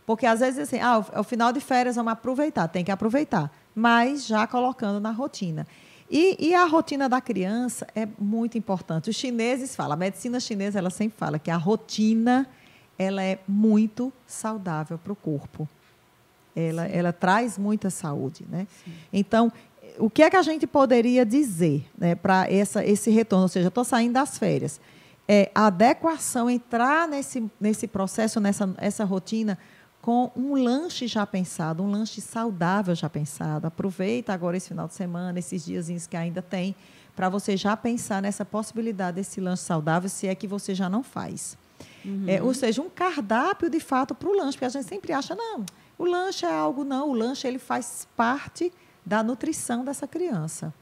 [0.05, 3.51] Porque às vezes assim, ah, é o final de férias, vamos aproveitar, tem que aproveitar,
[3.75, 5.65] mas já colocando na rotina.
[6.09, 9.11] E, e, a rotina da criança é muito importante.
[9.11, 12.47] Os chineses falam, a medicina chinesa ela sempre fala que a rotina
[12.97, 15.69] ela é muito saudável para o corpo.
[16.55, 18.43] Ela, ela traz muita saúde.
[18.49, 18.67] Né?
[19.13, 19.51] Então,
[19.99, 23.43] o que é que a gente poderia dizer né, para esse retorno?
[23.43, 24.81] Ou seja, estou saindo das férias.
[25.27, 29.59] É, a adequação, entrar nesse, nesse processo, nessa essa rotina,
[30.09, 33.67] com um lanche já pensado, um lanche saudável já pensado.
[33.67, 36.75] Aproveita agora esse final de semana, esses diazinhos que ainda tem,
[37.15, 41.03] para você já pensar nessa possibilidade desse lanche saudável, se é que você já não
[41.03, 41.55] faz.
[42.03, 42.23] Uhum.
[42.25, 45.35] É, ou seja, um cardápio de fato para o lanche, porque a gente sempre acha,
[45.35, 45.63] não,
[45.95, 48.73] o lanche é algo, não, o lanche ele faz parte
[49.05, 50.73] da nutrição dessa criança.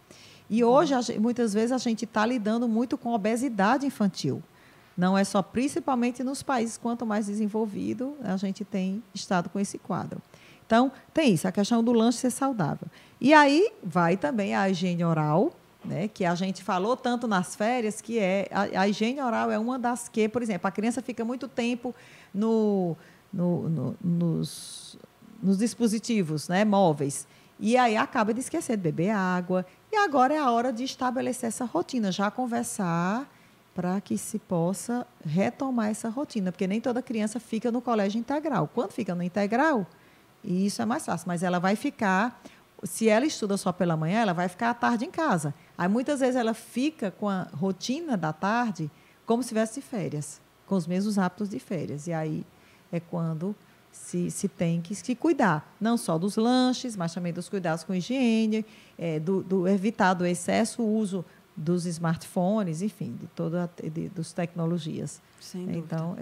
[0.49, 4.41] E hoje, muitas vezes, a gente está lidando muito com obesidade infantil.
[4.97, 9.77] Não é só, principalmente nos países quanto mais desenvolvido, a gente tem estado com esse
[9.77, 10.19] quadro.
[10.65, 12.87] Então, tem isso, a questão do lanche ser saudável.
[13.21, 15.53] E aí vai também a higiene oral,
[15.85, 19.59] né, que a gente falou tanto nas férias, que é a, a, higiene oral é
[19.59, 21.95] uma das que, por exemplo, a criança fica muito tempo
[22.33, 22.97] no,
[23.31, 24.97] no, no, nos,
[25.41, 27.27] nos dispositivos né, móveis.
[27.59, 29.65] E aí acaba de esquecer de beber água.
[29.91, 33.27] E agora é a hora de estabelecer essa rotina, já conversar
[33.77, 38.67] para que se possa retomar essa rotina, porque nem toda criança fica no colégio integral.
[38.73, 39.85] Quando fica no integral,
[40.43, 42.41] isso é mais fácil, mas ela vai ficar,
[42.81, 45.53] se ela estuda só pela manhã, ela vai ficar à tarde em casa.
[45.77, 48.89] Aí muitas vezes ela fica com a rotina da tarde
[49.27, 52.07] como se tivesse férias, com os mesmos hábitos de férias.
[52.07, 52.43] E aí
[52.91, 53.55] é quando
[53.91, 57.93] se, se tem que se cuidar, não só dos lanches, mas também dos cuidados com
[57.93, 58.65] higiene,
[58.97, 61.23] é, do, do evitar do excesso uso
[61.57, 65.19] dos smartphones, enfim, de toda de, das tecnologias.
[65.41, 65.79] Sem dúvida.
[65.79, 66.17] Então,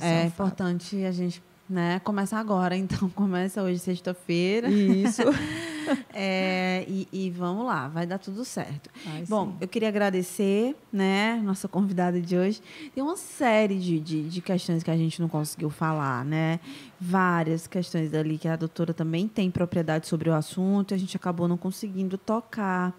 [0.00, 1.40] é, é importante a gente
[1.72, 2.76] né, começar agora.
[2.76, 4.68] Então, começa hoje, sexta-feira.
[4.68, 5.22] Isso.
[6.12, 8.90] é, e, e, vamos lá, vai dar tudo certo.
[9.28, 9.56] Bom, sim.
[9.62, 12.62] eu queria agradecer, né, nossa convidada de hoje.
[12.94, 16.60] Tem uma série de, de, de, questões que a gente não conseguiu falar, né?
[17.00, 21.16] Várias questões ali que a doutora também tem propriedade sobre o assunto e a gente
[21.16, 22.94] acabou não conseguindo tocar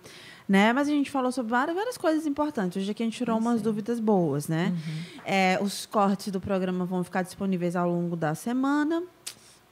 [0.48, 0.74] né?
[0.74, 2.82] Mas a gente falou sobre várias, várias coisas importantes.
[2.82, 4.74] Hoje aqui a gente tirou umas dúvidas boas, né?
[4.74, 5.22] Uhum.
[5.26, 9.04] É, os cortes do programa vão ficar disponíveis ao longo da semana.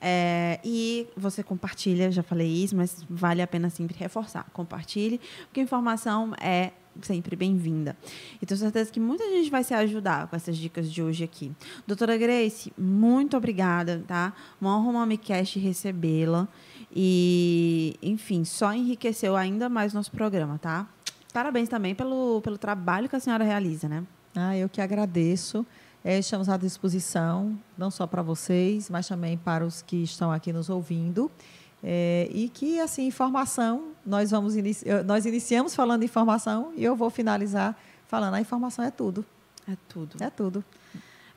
[0.04, 4.50] É, e você compartilha, já falei isso, mas vale a pena sempre reforçar.
[4.52, 7.96] Compartilhe, porque informação é sempre bem-vinda.
[8.42, 11.52] E tenho certeza que muita gente vai se ajudar com essas dicas de hoje aqui.
[11.86, 14.34] Doutora Grace, muito obrigada, tá?
[14.60, 16.48] Uma honra, uma Micast recebê-la.
[16.94, 20.88] E, enfim, só enriqueceu ainda mais nosso programa, tá?
[21.34, 24.04] Parabéns também pelo, pelo trabalho que a senhora realiza, né?
[24.36, 25.66] Ah, eu que agradeço.
[26.04, 30.52] É, estamos à disposição, não só para vocês, mas também para os que estão aqui
[30.52, 31.32] nos ouvindo.
[31.84, 36.96] É, e que, assim, informação, nós, vamos inici nós iniciamos falando de informação e eu
[36.96, 39.26] vou finalizar falando a informação é tudo.
[39.68, 40.22] É tudo.
[40.22, 40.64] É tudo.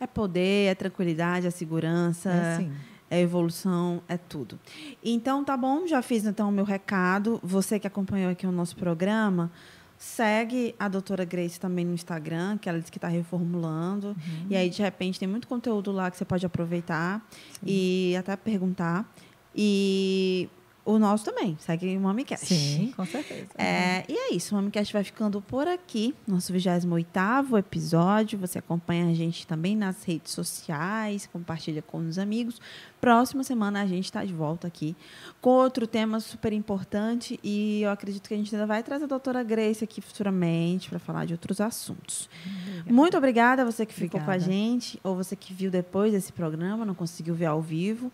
[0.01, 2.31] É poder, é tranquilidade, é segurança.
[2.31, 2.73] É sim
[3.15, 4.59] é evolução, é tudo.
[5.03, 7.41] Então, tá bom, já fiz então o meu recado.
[7.43, 9.51] Você que acompanhou aqui o nosso programa,
[9.97, 14.09] segue a doutora Grace também no Instagram, que ela disse que está reformulando.
[14.09, 14.47] Uhum.
[14.51, 17.67] E aí, de repente, tem muito conteúdo lá que você pode aproveitar Sim.
[17.67, 19.09] e até perguntar.
[19.55, 20.49] E
[20.85, 22.47] o nosso também, segue o MamiCast.
[22.47, 23.49] Sim, com certeza.
[23.57, 28.39] É, e é isso, o MamiCast vai ficando por aqui, nosso 28º episódio.
[28.39, 32.61] Você acompanha a gente também nas redes sociais, compartilha com os amigos.
[33.05, 34.97] Próxima semana a gente está de volta aqui
[35.39, 39.07] com outro tema super importante e eu acredito que a gente ainda vai trazer a
[39.07, 42.31] doutora Grace aqui futuramente para falar de outros assuntos.
[42.47, 42.93] Obrigada.
[42.95, 44.43] Muito obrigada a você que ficou obrigada.
[44.43, 48.11] com a gente ou você que viu depois desse programa, não conseguiu ver ao vivo.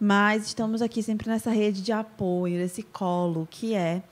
[0.00, 4.02] Mas estamos aqui sempre nessa rede de apoio, esse colo que é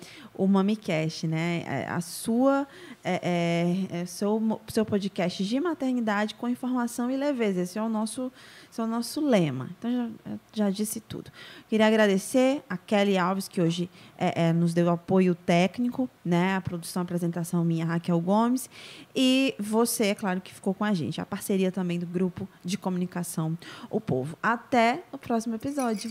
[0.40, 1.62] o MamiCast, né?
[1.66, 2.66] É, a sua,
[3.04, 7.60] é, é, é, seu, seu podcast de maternidade com informação e leveza.
[7.60, 8.32] Esse é o nosso,
[8.72, 9.68] esse é o nosso lema.
[9.78, 10.08] Então, já,
[10.54, 11.30] já disse tudo.
[11.68, 16.56] Queria agradecer a Kelly Alves, que hoje é, é, nos deu apoio técnico, né?
[16.56, 18.70] A produção, a apresentação minha, Raquel Gomes.
[19.14, 21.20] E você, é claro, que ficou com a gente.
[21.20, 23.58] A parceria também do grupo de comunicação
[23.90, 24.38] O Povo.
[24.42, 26.10] Até o próximo episódio.